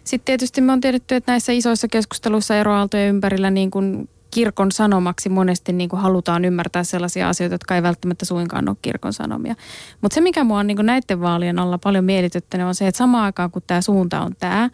Sitten 0.03 0.25
tietysti 0.25 0.61
me 0.61 0.71
on 0.71 0.81
tiedetty, 0.81 1.15
että 1.15 1.31
näissä 1.31 1.51
isoissa 1.51 1.87
keskusteluissa 1.87 2.55
eroaaltojen 2.55 3.09
ympärillä 3.09 3.49
niin 3.49 3.71
kuin 3.71 4.09
kirkon 4.33 4.71
sanomaksi 4.71 5.29
monesti 5.29 5.73
niin 5.73 5.89
kuin 5.89 6.01
halutaan 6.01 6.45
ymmärtää 6.45 6.83
sellaisia 6.83 7.29
asioita, 7.29 7.53
jotka 7.53 7.75
ei 7.75 7.83
välttämättä 7.83 8.25
suinkaan 8.25 8.69
ole 8.69 8.77
kirkon 8.81 9.13
sanomia. 9.13 9.55
Mutta 10.01 10.15
se, 10.15 10.21
mikä 10.21 10.43
mua 10.43 10.59
on 10.59 10.67
niin 10.67 10.77
kuin 10.77 10.85
näiden 10.85 11.21
vaalien 11.21 11.59
alla 11.59 11.77
paljon 11.77 12.05
mielityttänyt, 12.05 12.67
on 12.67 12.75
se, 12.75 12.87
että 12.87 12.97
samaan 12.97 13.23
aikaan 13.23 13.51
kun 13.51 13.61
tämä 13.67 13.81
suunta 13.81 14.21
on 14.21 14.35
tämä, 14.39 14.69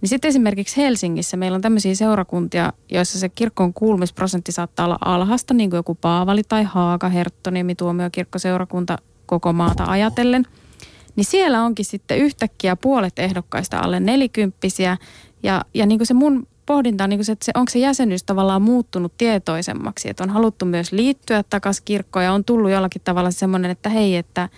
niin 0.00 0.08
sitten 0.08 0.28
esimerkiksi 0.28 0.76
Helsingissä 0.76 1.36
meillä 1.36 1.56
on 1.56 1.62
tämmöisiä 1.62 1.94
seurakuntia, 1.94 2.72
joissa 2.90 3.18
se 3.18 3.28
kirkon 3.28 3.74
kuulumisprosentti 3.74 4.52
saattaa 4.52 4.86
olla 4.86 4.98
alhasta, 5.04 5.54
niin 5.54 5.70
kuin 5.70 5.78
joku 5.78 5.94
Paavali 5.94 6.42
tai 6.48 6.64
Haaka, 6.64 7.08
Herttoniemi, 7.08 7.74
tuomiokirkkoseurakunta 7.74 8.98
koko 9.26 9.52
maata 9.52 9.84
ajatellen. 9.84 10.46
Niin 11.16 11.24
siellä 11.24 11.62
onkin 11.62 11.84
sitten 11.84 12.18
yhtäkkiä 12.18 12.76
puolet 12.76 13.18
ehdokkaista 13.18 13.78
alle 13.78 14.00
nelikymppisiä. 14.00 14.96
Ja, 15.42 15.64
ja 15.74 15.86
niin 15.86 15.98
kuin 15.98 16.06
se 16.06 16.14
mun 16.14 16.46
pohdinta 16.70 17.04
on 17.04 17.10
niin 17.10 17.24
se, 17.24 17.32
että 17.32 17.44
se, 17.44 17.52
onko 17.54 17.70
se 17.70 17.78
jäsenyys 17.78 18.24
tavallaan 18.24 18.62
muuttunut 18.62 19.12
tietoisemmaksi, 19.18 20.10
että 20.10 20.22
on 20.22 20.30
haluttu 20.30 20.64
myös 20.64 20.92
liittyä 20.92 21.42
takaisin 21.50 21.84
kirkkoon 21.84 22.24
ja 22.24 22.32
on 22.32 22.44
tullut 22.44 22.70
jollakin 22.70 23.02
tavalla 23.04 23.30
semmoinen, 23.30 23.70
että 23.70 23.88
hei, 23.88 24.16
että, 24.16 24.48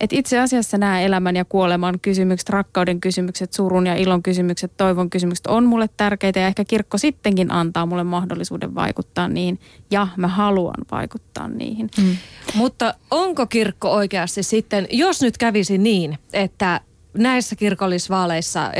että 0.00 0.16
itse 0.16 0.38
asiassa 0.38 0.78
nämä 0.78 1.00
elämän 1.00 1.36
ja 1.36 1.44
kuoleman 1.44 2.00
kysymykset, 2.02 2.48
rakkauden 2.48 3.00
kysymykset, 3.00 3.52
surun 3.52 3.86
ja 3.86 3.94
ilon 3.94 4.22
kysymykset, 4.22 4.72
toivon 4.76 5.10
kysymykset 5.10 5.46
on 5.46 5.64
mulle 5.64 5.88
tärkeitä 5.96 6.40
ja 6.40 6.46
ehkä 6.46 6.64
kirkko 6.64 6.98
sittenkin 6.98 7.50
antaa 7.50 7.86
mulle 7.86 8.04
mahdollisuuden 8.04 8.74
vaikuttaa 8.74 9.28
niihin 9.28 9.60
ja 9.90 10.08
mä 10.16 10.28
haluan 10.28 10.84
vaikuttaa 10.90 11.48
niihin. 11.48 11.90
Mm. 11.98 12.16
Mutta 12.54 12.94
onko 13.10 13.46
kirkko 13.46 13.90
oikeasti 13.90 14.42
sitten, 14.42 14.86
jos 14.90 15.22
nyt 15.22 15.38
kävisi 15.38 15.78
niin, 15.78 16.18
että 16.32 16.80
näissä 17.18 17.56
kirkollisvaaleissa 17.56 18.64
äh, 18.64 18.72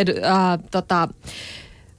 tota, 0.71 1.09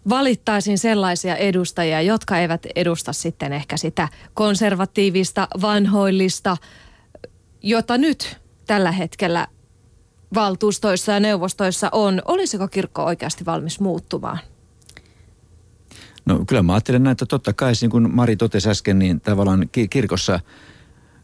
valittaisiin 0.10 0.78
sellaisia 0.78 1.36
edustajia, 1.36 2.02
jotka 2.02 2.38
eivät 2.38 2.66
edusta 2.76 3.14
sitten 3.14 3.54
ehkä 3.54 3.78
sitä 3.78 4.10
konservatiivista, 4.34 5.48
vanhoillista, 5.62 6.58
jota 7.62 7.98
nyt 7.98 8.38
tällä 8.68 8.92
hetkellä 8.92 9.48
valtuustoissa 10.34 11.12
ja 11.12 11.20
neuvostoissa 11.20 11.90
on. 11.92 12.22
Olisiko 12.26 12.68
kirkko 12.68 13.04
oikeasti 13.04 13.46
valmis 13.46 13.80
muuttumaan? 13.80 14.40
No 16.26 16.46
kyllä 16.48 16.62
mä 16.62 16.74
ajattelen 16.74 17.04
näin, 17.04 17.12
että 17.12 17.26
totta 17.26 17.54
kai, 17.54 17.74
niin 17.82 17.92
kuin 17.92 18.16
Mari 18.16 18.36
totesi 18.36 18.70
äsken, 18.70 19.00
niin 19.00 19.22
tavallaan 19.22 19.70
kirkossa, 19.90 20.40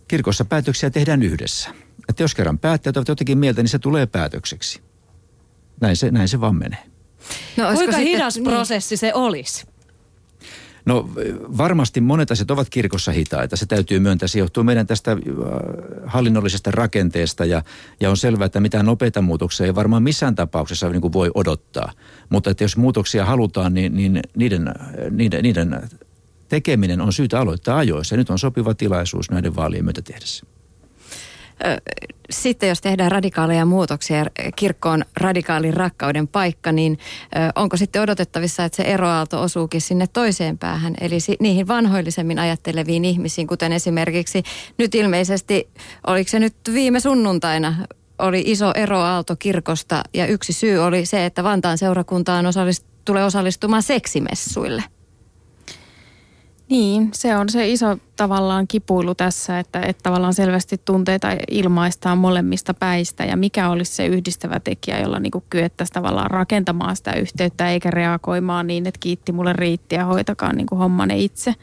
kirkossa 0.08 0.46
päätöksiä 0.46 0.90
tehdään 0.90 1.24
yhdessä. 1.24 1.70
Että 2.10 2.24
jos 2.24 2.36
kerran 2.36 2.60
päättäjät 2.60 2.98
ovat 2.98 3.08
jotenkin 3.08 3.38
mieltä, 3.38 3.62
niin 3.62 3.70
se 3.70 3.80
tulee 3.80 4.06
päätökseksi. 4.06 4.82
Näin 5.82 5.96
se, 5.96 6.12
näin 6.12 6.28
se 6.28 6.42
vaan 6.42 6.56
menee. 6.56 6.96
No, 7.58 7.63
Kuinka 7.63 7.80
sitten, 7.80 8.00
hidas 8.02 8.36
niin. 8.36 8.44
prosessi 8.44 8.98
se 8.98 9.13
olisi? 9.13 9.66
No 10.86 11.10
varmasti 11.58 12.02
monet 12.02 12.32
asiat 12.32 12.52
ovat 12.52 12.70
kirkossa 12.70 13.12
hitaita. 13.12 13.56
Se 13.56 13.66
täytyy 13.66 14.00
myöntää. 14.00 14.28
Se 14.28 14.40
johtuu 14.40 14.63
meidän 14.63 14.88
tästä 14.88 15.12
äh, 15.12 15.18
hallinnollisesta 16.06 16.72
rakenteesta 16.72 17.46
ja, 17.46 17.63
ja 18.00 18.10
on 18.10 18.18
selvää, 18.18 18.46
että 18.46 18.60
mitään 18.60 18.86
nopeita 18.86 19.22
muutoksia 19.22 19.66
ei 19.66 19.76
varmaan 19.76 20.04
missään 20.04 20.36
tapauksessa 20.36 20.90
niin 20.90 21.02
kuin 21.02 21.13
voi 21.13 21.32
odottaa. 21.34 21.92
Mutta 22.30 22.50
että 22.50 22.63
jos 22.63 22.78
muutoksia 22.78 23.26
halutaan, 23.26 23.74
niin, 23.74 23.96
niin 23.96 24.20
niiden, 24.36 24.74
niiden, 25.12 25.44
niiden 25.44 25.82
tekeminen 26.50 27.02
on 27.02 27.13
syytä 27.13 27.40
aloittaa 27.40 27.78
ajoissa. 27.78 28.16
Ja 28.16 28.18
nyt 28.18 28.30
on 28.30 28.40
sopiva 28.40 28.74
tilaisuus 28.74 29.32
näiden 29.32 29.56
vaalien 29.56 29.84
myötä 29.84 30.02
tehdessä 30.02 30.46
sitten 32.30 32.70
jos 32.70 32.82
tehdään 32.82 33.12
radikaaleja 33.12 33.65
muutoksia, 33.65 34.26
kirkko 34.56 34.89
on 34.89 35.06
radikaalin 35.17 35.74
rakkauden 35.74 36.28
paikka, 36.28 36.72
niin 36.72 37.00
onko 37.56 37.78
sitten 37.78 38.02
odotettavissa, 38.02 38.65
että 38.65 38.76
se 38.76 38.84
eroaalto 38.84 39.41
osuukin 39.41 39.82
sinne 39.82 40.08
toiseen 40.08 40.58
päähän, 40.58 40.93
eli 41.02 41.17
niihin 41.39 41.67
vanhoillisemmin 41.67 42.39
ajatteleviin 42.39 43.06
ihmisiin, 43.06 43.48
kuten 43.48 43.74
esimerkiksi 43.74 44.43
nyt 44.78 44.96
ilmeisesti, 44.96 45.70
oliko 46.08 46.30
se 46.30 46.39
nyt 46.39 46.56
viime 46.74 47.00
sunnuntaina, 47.00 47.76
oli 48.20 48.43
iso 48.46 48.72
eroaalto 48.76 49.36
kirkosta 49.36 50.04
ja 50.13 50.26
yksi 50.26 50.54
syy 50.54 50.80
oli 50.80 51.06
se, 51.06 51.26
että 51.26 51.43
Vantaan 51.43 51.78
seurakuntaan 51.78 52.46
osallist, 52.46 52.86
tulee 53.06 53.24
osallistumaan 53.24 53.84
seksimessuille– 53.84 54.84
niin, 56.69 57.10
se 57.13 57.36
on 57.36 57.49
se 57.49 57.69
iso 57.69 57.97
tavallaan 58.15 58.67
kipuilu 58.67 59.15
tässä, 59.15 59.60
että, 59.60 59.82
että 59.82 60.03
tavallaan 60.03 60.34
selvästi 60.34 60.82
tunteita 60.86 61.27
ilmaistaan 61.51 62.17
molemmista 62.17 62.73
päistä 62.73 63.25
ja 63.25 63.38
mikä 63.38 63.69
olisi 63.69 63.95
se 63.95 64.06
yhdistävä 64.06 64.60
tekijä, 64.60 64.99
jolla 64.99 65.19
niin 65.19 65.32
kyettäisiin 65.49 65.93
tavallaan 65.93 66.32
rakentamaan 66.32 66.95
sitä 66.95 67.13
yhteyttä 67.13 67.71
eikä 67.71 67.91
reagoimaan 67.91 68.67
niin, 68.67 68.88
että 68.88 68.99
kiitti 68.99 69.32
mulle 69.32 69.53
riitti 69.53 69.95
ja 69.95 70.06
hoitakaa 70.06 70.53
niin 70.53 70.67
kuin 70.67 70.80
hommanne 70.80 71.17
itse. 71.17 71.53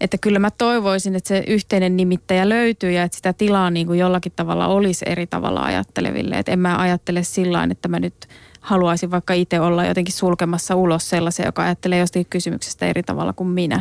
Että 0.00 0.18
kyllä 0.18 0.38
mä 0.38 0.50
toivoisin, 0.50 1.14
että 1.16 1.28
se 1.28 1.44
yhteinen 1.46 1.96
nimittäjä 1.96 2.48
löytyy 2.48 2.90
ja 2.90 3.02
että 3.02 3.16
sitä 3.16 3.32
tilaa 3.32 3.70
niin 3.70 3.86
kuin 3.86 3.98
jollakin 3.98 4.32
tavalla 4.36 4.66
olisi 4.66 5.04
eri 5.08 5.26
tavalla 5.26 5.62
ajatteleville. 5.62 6.38
Että 6.38 6.52
en 6.52 6.58
mä 6.58 6.78
ajattele 6.78 7.22
sillä 7.22 7.68
että 7.70 7.88
mä 7.88 8.00
nyt 8.00 8.28
haluaisin 8.62 9.10
vaikka 9.10 9.34
itse 9.34 9.60
olla 9.60 9.84
jotenkin 9.84 10.14
sulkemassa 10.14 10.74
ulos 10.74 11.10
sellaisen, 11.10 11.46
joka 11.46 11.62
ajattelee 11.62 11.98
jostakin 11.98 12.26
kysymyksestä 12.30 12.86
eri 12.86 13.02
tavalla 13.02 13.32
kuin 13.32 13.48
minä 13.48 13.80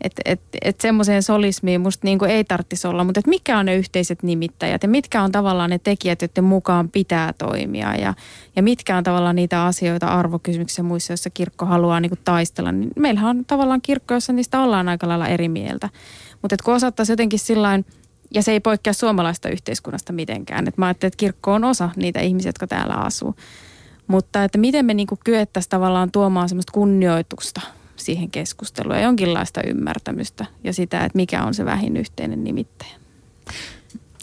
Että 0.00 0.22
et, 0.24 0.40
et 0.62 0.80
semmoiseen 0.80 1.22
solismiin 1.22 1.80
musta 1.80 2.06
niinku 2.06 2.24
ei 2.24 2.44
tarvitsisi 2.44 2.86
olla, 2.86 3.04
mutta 3.04 3.18
että 3.20 3.28
mikä 3.28 3.58
on 3.58 3.66
ne 3.66 3.76
yhteiset 3.76 4.22
nimittäjät 4.22 4.82
ja 4.82 4.88
mitkä 4.88 5.22
on 5.22 5.32
tavallaan 5.32 5.70
ne 5.70 5.78
tekijät, 5.78 6.22
joiden 6.22 6.44
mukaan 6.44 6.88
pitää 6.88 7.32
toimia 7.32 7.96
ja, 7.96 8.14
ja 8.56 8.62
mitkä 8.62 8.96
on 8.96 9.04
tavallaan 9.04 9.36
niitä 9.36 9.64
asioita, 9.64 10.06
arvokysymyksiä 10.06 10.84
muissa, 10.84 11.12
joissa 11.12 11.30
kirkko 11.30 11.66
haluaa 11.66 12.00
niinku 12.00 12.18
taistella. 12.24 12.72
Niin 12.72 12.90
meillähän 12.96 13.36
on 13.36 13.44
tavallaan 13.44 13.80
kirkko, 13.82 14.14
jossa 14.14 14.32
niistä 14.32 14.60
ollaan 14.60 14.88
aika 14.88 15.08
lailla 15.08 15.28
eri 15.28 15.48
mieltä. 15.48 15.88
Mutta 16.42 16.56
kun 16.64 16.74
osattaisiin 16.74 17.12
jotenkin 17.12 17.38
sillain, 17.38 17.84
ja 18.34 18.42
se 18.42 18.52
ei 18.52 18.60
poikkea 18.60 18.92
suomalaista 18.92 19.48
yhteiskunnasta 19.48 20.12
mitenkään. 20.12 20.68
Et 20.68 20.78
mä 20.78 20.86
ajattelen, 20.86 21.08
että 21.08 21.20
kirkko 21.20 21.52
on 21.52 21.64
osa 21.64 21.90
niitä 21.96 22.20
ihmisiä, 22.20 22.48
jotka 22.48 22.66
täällä 22.66 22.94
asuu. 22.94 23.34
Mutta 24.08 24.44
että 24.44 24.58
miten 24.58 24.86
me 24.86 24.94
niinku 24.94 25.18
kyettäisiin 25.24 25.70
tavallaan 25.70 26.10
tuomaan 26.10 26.48
semmoista 26.48 26.72
kunnioitusta 26.72 27.60
siihen 27.96 28.30
keskusteluun 28.30 28.96
ja 28.96 29.02
jonkinlaista 29.02 29.62
ymmärtämystä 29.62 30.46
ja 30.64 30.72
sitä, 30.72 31.04
että 31.04 31.16
mikä 31.16 31.44
on 31.44 31.54
se 31.54 31.64
vähin 31.64 31.96
yhteinen 31.96 32.44
nimittäjä. 32.44 32.90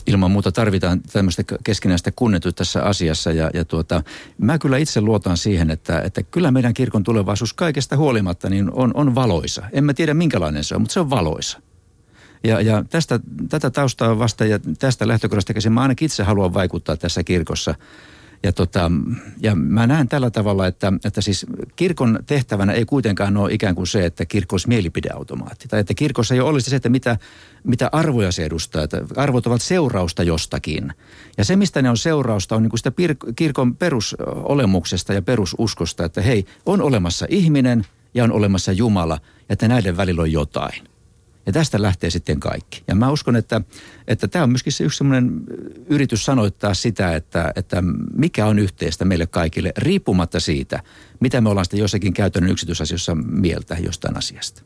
Ilman 0.07 0.31
muuta 0.31 0.51
tarvitaan 0.51 1.01
tämmöistä 1.01 1.43
keskinäistä 1.63 2.11
kunnioitusta 2.15 2.57
tässä 2.57 2.83
asiassa 2.83 3.31
ja, 3.31 3.49
ja 3.53 3.65
tuota, 3.65 4.03
mä 4.37 4.59
kyllä 4.59 4.77
itse 4.77 5.01
luotan 5.01 5.37
siihen, 5.37 5.71
että, 5.71 5.99
että 5.99 6.23
kyllä 6.23 6.51
meidän 6.51 6.73
kirkon 6.73 7.03
tulevaisuus 7.03 7.53
kaikesta 7.53 7.97
huolimatta 7.97 8.49
niin 8.49 8.71
on, 8.71 8.91
on 8.93 9.15
valoisa. 9.15 9.63
En 9.71 9.83
mä 9.83 9.93
tiedä 9.93 10.13
minkälainen 10.13 10.63
se 10.63 10.75
on, 10.75 10.81
mutta 10.81 10.93
se 10.93 10.99
on 10.99 11.09
valoisa. 11.09 11.61
Ja, 12.43 12.61
ja 12.61 12.83
tästä, 12.89 13.19
tätä 13.49 13.69
taustaa 13.69 14.19
vasta 14.19 14.45
ja 14.45 14.59
tästä 14.79 15.07
lähtökohdasta 15.07 15.53
käsin 15.53 15.71
mä 15.71 15.81
ainakin 15.81 16.05
itse 16.05 16.23
haluan 16.23 16.53
vaikuttaa 16.53 16.97
tässä 16.97 17.23
kirkossa– 17.23 17.75
ja, 18.45 18.53
tota, 18.53 18.91
ja 19.41 19.55
mä 19.55 19.87
näen 19.87 20.07
tällä 20.07 20.31
tavalla, 20.31 20.67
että, 20.67 20.93
että 21.05 21.21
siis 21.21 21.45
kirkon 21.75 22.19
tehtävänä 22.25 22.73
ei 22.73 22.85
kuitenkaan 22.85 23.37
ole 23.37 23.53
ikään 23.53 23.75
kuin 23.75 23.87
se, 23.87 24.05
että 24.05 24.25
kirkko 24.25 24.53
olisi 24.53 24.67
mielipideautomaatti. 24.67 25.67
Tai 25.67 25.79
että 25.79 25.93
kirkossa 25.93 26.33
ei 26.33 26.39
olisi 26.39 26.69
se, 26.69 26.75
että 26.75 26.89
mitä, 26.89 27.17
mitä 27.63 27.89
arvoja 27.91 28.31
se 28.31 28.45
edustaa. 28.45 28.83
Että 28.83 29.01
arvot 29.15 29.47
ovat 29.47 29.61
seurausta 29.61 30.23
jostakin. 30.23 30.93
Ja 31.37 31.45
se, 31.45 31.55
mistä 31.55 31.81
ne 31.81 31.89
on 31.89 31.97
seurausta, 31.97 32.55
on 32.55 32.61
niin 32.61 32.69
kuin 32.69 32.79
sitä 32.79 32.91
kirkon 33.35 33.75
perusolemuksesta 33.75 35.13
ja 35.13 35.21
perususkosta, 35.21 36.05
että 36.05 36.21
hei, 36.21 36.45
on 36.65 36.81
olemassa 36.81 37.25
ihminen 37.29 37.85
ja 38.13 38.23
on 38.23 38.31
olemassa 38.31 38.71
Jumala, 38.71 39.19
ja 39.49 39.53
että 39.53 39.67
näiden 39.67 39.97
välillä 39.97 40.21
on 40.21 40.31
jotain. 40.31 40.94
Ja 41.45 41.53
tästä 41.53 41.81
lähtee 41.81 42.09
sitten 42.09 42.39
kaikki. 42.39 42.83
Ja 42.87 42.95
mä 42.95 43.11
uskon, 43.11 43.35
että, 43.35 43.61
että 44.07 44.27
tämä 44.27 44.43
on 44.43 44.49
myöskin 44.49 44.73
se 44.73 44.83
yksi 44.83 44.97
sellainen 44.97 45.41
yritys 45.89 46.25
sanoittaa 46.25 46.73
sitä, 46.73 47.15
että, 47.15 47.51
että 47.55 47.83
mikä 48.13 48.45
on 48.45 48.59
yhteistä 48.59 49.05
meille 49.05 49.27
kaikille, 49.27 49.73
riippumatta 49.77 50.39
siitä, 50.39 50.83
mitä 51.19 51.41
me 51.41 51.49
ollaan 51.49 51.65
sitten 51.65 51.79
jossakin 51.79 52.13
käytännön 52.13 52.51
yksityisasioissa 52.51 53.15
mieltä 53.15 53.77
jostain 53.79 54.17
asiasta. 54.17 54.61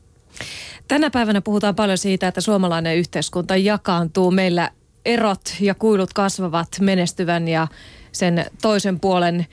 Tänä 0.87 1.09
päivänä 1.09 1.41
puhutaan 1.41 1.75
paljon 1.75 1.97
siitä, 1.97 2.27
että 2.27 2.41
suomalainen 2.41 2.97
yhteiskunta 2.97 3.55
jakaantuu. 3.55 4.31
Meillä 4.31 4.71
erot 5.05 5.55
ja 5.59 5.75
kuilut 5.75 6.13
kasvavat 6.13 6.67
menestyvän 6.79 7.47
ja 7.47 7.67
sen 8.11 8.45
toisen 8.61 8.99
puolen 8.99 9.47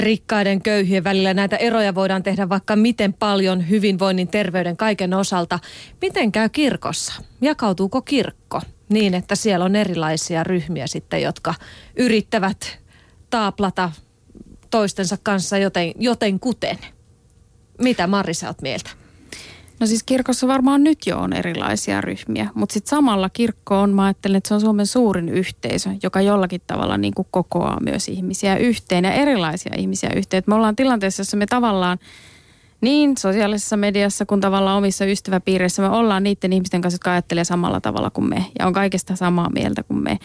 rikkaiden 0.00 0.62
köyhien 0.62 1.04
välillä. 1.04 1.34
Näitä 1.34 1.56
eroja 1.56 1.94
voidaan 1.94 2.22
tehdä 2.22 2.48
vaikka 2.48 2.76
miten 2.76 3.12
paljon 3.12 3.68
hyvinvoinnin, 3.68 4.28
terveyden, 4.28 4.76
kaiken 4.76 5.14
osalta. 5.14 5.58
Miten 6.02 6.32
käy 6.32 6.48
kirkossa? 6.48 7.12
Jakautuuko 7.40 8.02
kirkko 8.02 8.60
niin, 8.88 9.14
että 9.14 9.34
siellä 9.34 9.64
on 9.64 9.76
erilaisia 9.76 10.44
ryhmiä 10.44 10.86
sitten, 10.86 11.22
jotka 11.22 11.54
yrittävät 11.96 12.78
taaplata 13.30 13.92
toistensa 14.70 15.16
kanssa 15.22 15.58
joten, 15.58 15.92
joten 15.98 16.40
kuten? 16.40 16.78
Mitä 17.82 18.06
Marri 18.06 18.34
sä 18.34 18.46
oot 18.46 18.62
mieltä? 18.62 18.90
No 19.80 19.86
siis 19.86 20.02
kirkossa 20.02 20.48
varmaan 20.48 20.84
nyt 20.84 21.06
jo 21.06 21.18
on 21.18 21.32
erilaisia 21.32 22.00
ryhmiä, 22.00 22.48
mutta 22.54 22.72
sitten 22.72 22.90
samalla 22.90 23.30
kirkko 23.30 23.80
on, 23.80 23.90
mä 23.90 24.04
ajattelen, 24.04 24.36
että 24.36 24.48
se 24.48 24.54
on 24.54 24.60
Suomen 24.60 24.86
suurin 24.86 25.28
yhteisö, 25.28 25.90
joka 26.02 26.20
jollakin 26.20 26.60
tavalla 26.66 26.98
niin 26.98 27.14
kuin 27.14 27.28
kokoaa 27.30 27.80
myös 27.80 28.08
ihmisiä 28.08 28.56
yhteen 28.56 29.04
ja 29.04 29.12
erilaisia 29.12 29.74
ihmisiä 29.76 30.10
yhteen. 30.16 30.42
me 30.46 30.54
ollaan 30.54 30.76
tilanteessa, 30.76 31.20
jossa 31.20 31.36
me 31.36 31.46
tavallaan 31.46 31.98
niin 32.80 33.16
sosiaalisessa 33.16 33.76
mediassa 33.76 34.26
kuin 34.26 34.40
tavallaan 34.40 34.78
omissa 34.78 35.04
ystäväpiireissä 35.04 35.82
me 35.82 35.88
ollaan 35.88 36.22
niiden 36.22 36.52
ihmisten 36.52 36.80
kanssa, 36.80 36.94
jotka 36.94 37.12
ajattelee 37.12 37.44
samalla 37.44 37.80
tavalla 37.80 38.10
kuin 38.10 38.28
me 38.28 38.46
ja 38.58 38.66
on 38.66 38.72
kaikesta 38.72 39.16
samaa 39.16 39.50
mieltä 39.50 39.82
kuin 39.82 40.02
me. 40.02 40.18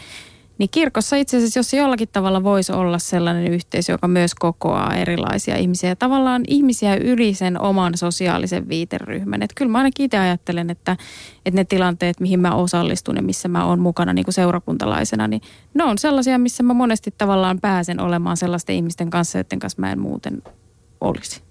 Niin 0.58 0.68
kirkossa 0.70 1.16
itse 1.16 1.36
asiassa, 1.36 1.58
jos 1.58 1.72
jollakin 1.72 2.08
tavalla 2.12 2.42
voisi 2.42 2.72
olla 2.72 2.98
sellainen 2.98 3.52
yhteisö, 3.52 3.92
joka 3.92 4.08
myös 4.08 4.34
kokoaa 4.34 4.94
erilaisia 4.94 5.56
ihmisiä. 5.56 5.96
Tavallaan 5.96 6.42
ihmisiä 6.48 6.96
yli 6.96 7.34
sen 7.34 7.60
oman 7.60 7.96
sosiaalisen 7.96 8.68
viiteryhmän. 8.68 9.42
Että 9.42 9.54
kyllä 9.54 9.72
mä 9.72 9.78
ainakin 9.78 10.04
itse 10.04 10.18
ajattelen, 10.18 10.70
että, 10.70 10.96
että 11.46 11.60
ne 11.60 11.64
tilanteet, 11.64 12.20
mihin 12.20 12.40
mä 12.40 12.54
osallistun 12.54 13.16
ja 13.16 13.22
missä 13.22 13.48
mä 13.48 13.64
oon 13.64 13.80
mukana 13.80 14.12
niin 14.12 14.24
kuin 14.24 14.34
seurakuntalaisena, 14.34 15.28
niin 15.28 15.42
ne 15.74 15.84
on 15.84 15.98
sellaisia, 15.98 16.38
missä 16.38 16.62
mä 16.62 16.74
monesti 16.74 17.14
tavallaan 17.18 17.60
pääsen 17.60 18.00
olemaan 18.00 18.36
sellaisten 18.36 18.76
ihmisten 18.76 19.10
kanssa, 19.10 19.38
joiden 19.38 19.58
kanssa 19.58 19.80
mä 19.80 19.92
en 19.92 19.98
muuten 19.98 20.42
olisi 21.00 21.45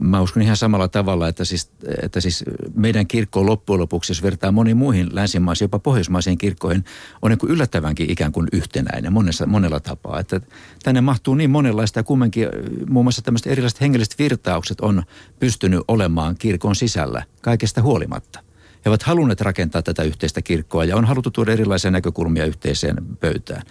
mä 0.00 0.20
uskon 0.20 0.42
ihan 0.42 0.56
samalla 0.56 0.88
tavalla, 0.88 1.28
että 1.28 1.44
siis, 1.44 1.70
että 2.02 2.20
siis 2.20 2.44
meidän 2.74 3.06
kirkko 3.06 3.46
loppujen 3.46 3.80
lopuksi, 3.80 4.10
jos 4.10 4.22
vertaa 4.22 4.52
moniin 4.52 4.76
muihin 4.76 5.08
länsimaisiin, 5.12 5.64
jopa 5.64 5.78
pohjoismaisiin 5.78 6.38
kirkkoihin, 6.38 6.84
on 7.22 7.30
niin 7.30 7.38
kuin 7.38 7.52
yllättävänkin 7.52 8.10
ikään 8.10 8.32
kuin 8.32 8.48
yhtenäinen 8.52 9.12
monessa, 9.12 9.46
monella 9.46 9.80
tapaa. 9.80 10.20
Että 10.20 10.40
tänne 10.82 11.00
mahtuu 11.00 11.34
niin 11.34 11.50
monenlaista 11.50 11.98
ja 11.98 12.04
kumminkin 12.04 12.48
muun 12.88 13.04
muassa 13.04 13.22
tämmöiset 13.22 13.52
erilaiset 13.52 13.80
hengelliset 13.80 14.18
virtaukset 14.18 14.80
on 14.80 15.02
pystynyt 15.38 15.80
olemaan 15.88 16.36
kirkon 16.38 16.76
sisällä 16.76 17.24
kaikesta 17.42 17.82
huolimatta. 17.82 18.40
He 18.84 18.90
ovat 18.90 19.02
halunneet 19.02 19.40
rakentaa 19.40 19.82
tätä 19.82 20.02
yhteistä 20.02 20.42
kirkkoa 20.42 20.84
ja 20.84 20.96
on 20.96 21.04
haluttu 21.04 21.30
tuoda 21.30 21.52
erilaisia 21.52 21.90
näkökulmia 21.90 22.46
yhteiseen 22.46 22.96
pöytään. 23.20 23.62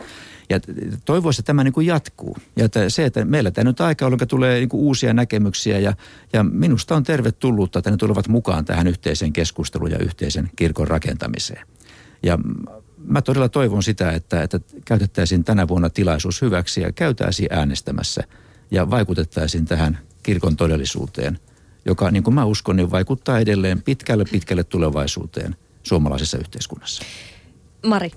Ja 0.49 0.59
toivoisin, 1.05 1.41
että 1.41 1.47
tämä 1.47 1.63
niin 1.63 1.73
kuin 1.73 1.87
jatkuu. 1.87 2.37
Ja 2.55 2.65
että 2.65 2.89
se, 2.89 3.05
että 3.05 3.25
meillä 3.25 3.51
tämä 3.51 3.69
nyt 3.69 3.81
aika, 3.81 4.05
jolloin 4.05 4.27
tulee 4.27 4.59
niin 4.59 4.69
kuin 4.69 4.81
uusia 4.81 5.13
näkemyksiä 5.13 5.79
ja, 5.79 5.93
ja 6.33 6.43
minusta 6.43 6.95
on 6.95 7.03
tervetullutta, 7.03 7.79
että 7.79 7.91
ne 7.91 7.97
tulevat 7.97 8.27
mukaan 8.27 8.65
tähän 8.65 8.87
yhteiseen 8.87 9.33
keskusteluun 9.33 9.91
ja 9.91 9.99
yhteisen 9.99 10.49
kirkon 10.55 10.87
rakentamiseen. 10.87 11.67
Ja 12.23 12.37
mä 12.97 13.21
todella 13.21 13.49
toivon 13.49 13.83
sitä, 13.83 14.11
että, 14.11 14.43
että 14.43 14.59
käytettäisiin 14.85 15.43
tänä 15.43 15.67
vuonna 15.67 15.89
tilaisuus 15.89 16.41
hyväksi 16.41 16.81
ja 16.81 16.91
käytäisiin 16.91 17.49
äänestämässä 17.51 18.23
ja 18.71 18.89
vaikutettaisiin 18.89 19.65
tähän 19.65 19.99
kirkon 20.23 20.55
todellisuuteen, 20.55 21.39
joka 21.85 22.11
niin 22.11 22.23
kuin 22.23 22.33
mä 22.33 22.45
uskon, 22.45 22.75
niin 22.75 22.91
vaikuttaa 22.91 23.39
edelleen 23.39 23.81
pitkälle 23.81 24.25
pitkälle 24.31 24.63
tulevaisuuteen 24.63 25.55
suomalaisessa 25.83 26.37
yhteiskunnassa. 26.37 27.03
Mari. 27.85 28.11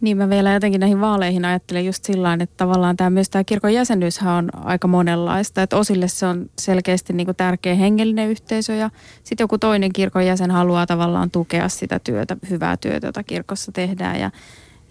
Niin 0.00 0.16
mä 0.16 0.28
vielä 0.28 0.52
jotenkin 0.52 0.80
näihin 0.80 1.00
vaaleihin 1.00 1.44
ajattelen 1.44 1.86
just 1.86 2.04
sillä 2.04 2.32
että 2.40 2.56
tavallaan 2.56 2.96
tämä 2.96 3.10
myös 3.10 3.30
tämä 3.30 3.44
kirkon 3.44 3.74
jäsenyyshän 3.74 4.34
on 4.34 4.50
aika 4.54 4.88
monenlaista. 4.88 5.62
Että 5.62 5.76
osille 5.76 6.08
se 6.08 6.26
on 6.26 6.50
selkeästi 6.58 7.12
niin 7.12 7.24
kuin 7.24 7.36
tärkeä 7.36 7.74
hengellinen 7.74 8.28
yhteisö 8.28 8.74
ja 8.74 8.90
sitten 9.24 9.44
joku 9.44 9.58
toinen 9.58 9.92
kirkon 9.92 10.26
jäsen 10.26 10.50
haluaa 10.50 10.86
tavallaan 10.86 11.30
tukea 11.30 11.68
sitä 11.68 11.98
työtä, 11.98 12.36
hyvää 12.50 12.76
työtä, 12.76 13.06
jota 13.06 13.22
kirkossa 13.22 13.72
tehdään. 13.72 14.20
Ja, 14.20 14.30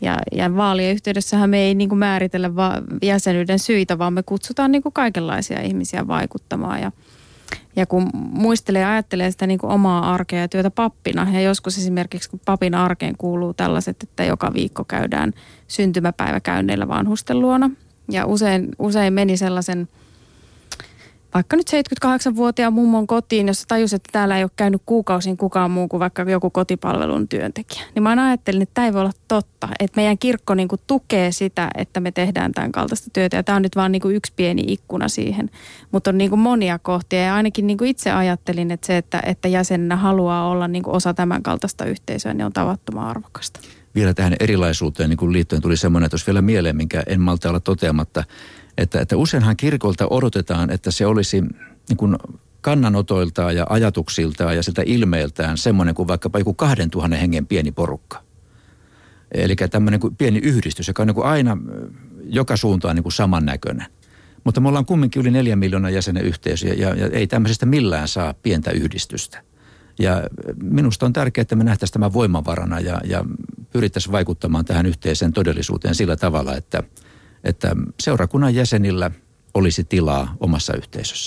ja, 0.02 0.18
ja 0.32 0.56
vaalien 0.56 0.94
yhteydessähän 0.94 1.50
me 1.50 1.60
ei 1.60 1.76
niin 1.76 1.90
kuin 1.90 2.00
määritellä 2.00 2.56
va- 2.56 2.82
jäsenyyden 3.02 3.60
syitä, 3.60 3.98
vaan 3.98 4.14
me 4.14 4.24
kutsutaan 4.24 4.72
niin 4.72 4.84
kuin 4.84 4.94
kaikenlaisia 4.94 5.62
ihmisiä 5.62 6.08
vaikuttamaan 6.08 6.82
ja– 6.82 6.92
ja 7.76 7.86
kun 7.86 8.10
muistelee 8.14 8.82
ja 8.82 8.92
ajattelee 8.92 9.32
sitä 9.32 9.48
niin 9.48 9.60
kuin 9.60 9.72
omaa 9.72 10.14
arkea 10.14 10.40
ja 10.40 10.48
työtä 10.48 10.72
pappina, 10.72 11.28
ja 11.32 11.42
joskus 11.42 11.78
esimerkiksi 11.78 12.30
kun 12.30 12.42
papin 12.46 12.76
arkeen 12.76 13.18
kuuluu 13.18 13.54
tällaiset, 13.54 14.04
että 14.04 14.24
joka 14.24 14.54
viikko 14.54 14.84
käydään 14.84 15.34
syntymäpäiväkäynneillä 15.68 16.88
vanhusten 16.88 17.40
luona. 17.40 17.70
Ja 18.12 18.26
usein, 18.26 18.70
usein 18.80 19.14
meni 19.14 19.38
sellaisen– 19.38 19.88
vaikka 21.34 21.56
nyt 21.56 21.68
78-vuotiaan 22.06 22.74
mummon 22.74 23.08
kotiin, 23.08 23.48
jossa 23.48 23.68
tajus, 23.68 23.94
että 23.94 24.10
täällä 24.12 24.38
ei 24.38 24.44
ole 24.44 24.52
käynyt 24.56 24.82
kuukausin 24.86 25.38
kukaan 25.38 25.72
muu 25.72 25.88
kuin 25.88 26.00
vaikka 26.00 26.22
joku 26.22 26.50
kotipalvelun 26.50 27.28
työntekijä. 27.28 27.82
Niin 27.96 28.04
mä 28.04 28.28
ajattelin, 28.28 28.62
että 28.62 28.74
tämä 28.74 28.86
ei 28.86 28.94
voi 28.94 29.02
olla 29.02 29.12
totta. 29.28 29.70
Että 29.80 29.96
meidän 29.96 30.18
kirkko 30.18 30.54
niin 30.54 30.68
kuin 30.68 30.82
tukee 30.88 31.32
sitä, 31.32 31.70
että 31.76 32.00
me 32.00 32.12
tehdään 32.12 32.52
tämän 32.52 32.72
kaltaista 32.72 33.10
työtä. 33.14 33.38
Ja 33.38 33.44
tämä 33.44 33.56
on 33.56 33.62
nyt 33.62 33.76
vaan 33.76 33.92
niin 33.92 34.02
kuin 34.02 34.16
yksi 34.16 34.34
pieni 34.36 34.64
ikkuna 34.68 35.08
siihen. 35.08 35.50
Mutta 35.92 36.10
on 36.10 36.18
niin 36.18 36.30
kuin 36.30 36.40
monia 36.40 36.80
kohtia. 36.80 37.20
Ja 37.20 37.36
ainakin 37.36 37.68
niin 37.68 37.78
kuin 37.78 37.90
itse 37.90 38.12
ajattelin, 38.12 38.72
että 38.72 38.88
se, 38.88 38.98
että, 38.98 39.22
että 39.26 39.48
jäsenenä 39.48 39.96
haluaa 39.96 40.50
olla 40.50 40.68
niin 40.68 40.84
kuin 40.84 40.96
osa 40.96 41.14
tämän 41.14 41.44
kaltaista 41.44 41.86
yhteisöä, 41.86 42.34
niin 42.34 42.46
on 42.46 42.54
tavattoman 42.54 43.08
arvokasta. 43.08 43.60
Vielä 43.96 44.14
tähän 44.14 44.36
erilaisuuteen 44.40 45.10
niin 45.10 45.34
liittyen 45.34 45.62
tuli 45.62 45.78
semmoinen, 45.78 46.06
että 46.06 46.14
jos 46.14 46.28
vielä 46.28 46.42
mieleen, 46.42 46.76
minkä 46.76 47.04
en 47.08 47.22
malta 47.22 47.50
olla 47.50 47.60
toteamatta– 47.60 48.24
että, 48.80 49.02
että 49.02 49.18
useinhan 49.18 49.58
kirkolta 49.58 50.08
odotetaan, 50.10 50.72
että 50.72 50.92
se 50.92 51.06
olisi 51.06 51.42
niin 51.90 51.98
kuin 51.98 52.18
kannanotoiltaan 52.62 53.56
ja 53.56 53.66
ajatuksiltaan 53.70 54.56
ja 54.56 54.64
siltä 54.64 54.84
ilmeeltään 54.86 55.58
semmoinen 55.58 55.96
kuin 55.96 56.08
vaikkapa 56.08 56.40
joku 56.40 56.54
kahden 56.54 56.90
tuhannen 56.90 57.20
hengen 57.20 57.48
pieni 57.48 57.72
porukka. 57.72 58.24
Eli 59.32 59.56
tämmöinen 59.56 60.00
kuin 60.00 60.16
pieni 60.16 60.40
yhdistys, 60.40 60.88
joka 60.88 61.04
on 61.04 61.08
niin 61.08 61.16
kuin 61.16 61.28
aina 61.28 61.58
joka 62.24 62.58
suuntaan 62.58 62.96
niin 62.96 63.04
kuin 63.04 63.14
samannäköinen. 63.14 63.86
Mutta 64.44 64.62
me 64.62 64.68
ollaan 64.68 64.86
kumminkin 64.86 65.20
yli 65.20 65.32
neljän 65.32 65.60
miljoonan 65.60 65.94
jäsenen 65.94 66.26
yhteisö 66.26 66.68
ja, 66.68 66.96
ja, 66.96 67.08
ei 67.12 67.28
tämmöisestä 67.28 67.66
millään 67.66 68.08
saa 68.08 68.34
pientä 68.34 68.72
yhdistystä. 68.72 69.44
Ja 70.00 70.24
minusta 70.64 71.06
on 71.06 71.14
tärkeää, 71.14 71.42
että 71.42 71.56
me 71.56 71.64
nähtäisiin 71.64 71.94
tämä 71.94 72.14
voimavarana 72.14 72.80
ja, 72.80 73.02
ja 73.04 73.26
pyrittäisiin 73.72 74.12
vaikuttamaan 74.12 74.66
tähän 74.66 74.86
yhteiseen 74.86 75.34
todellisuuteen 75.34 75.96
sillä 75.96 76.16
tavalla, 76.16 76.56
että, 76.56 76.84
että 77.44 77.76
seurakunnan 78.00 78.56
jäsenillä 78.56 79.12
olisi 79.54 79.84
tilaa 79.84 80.36
omassa 80.40 80.74
yhteisössä. 80.74 81.20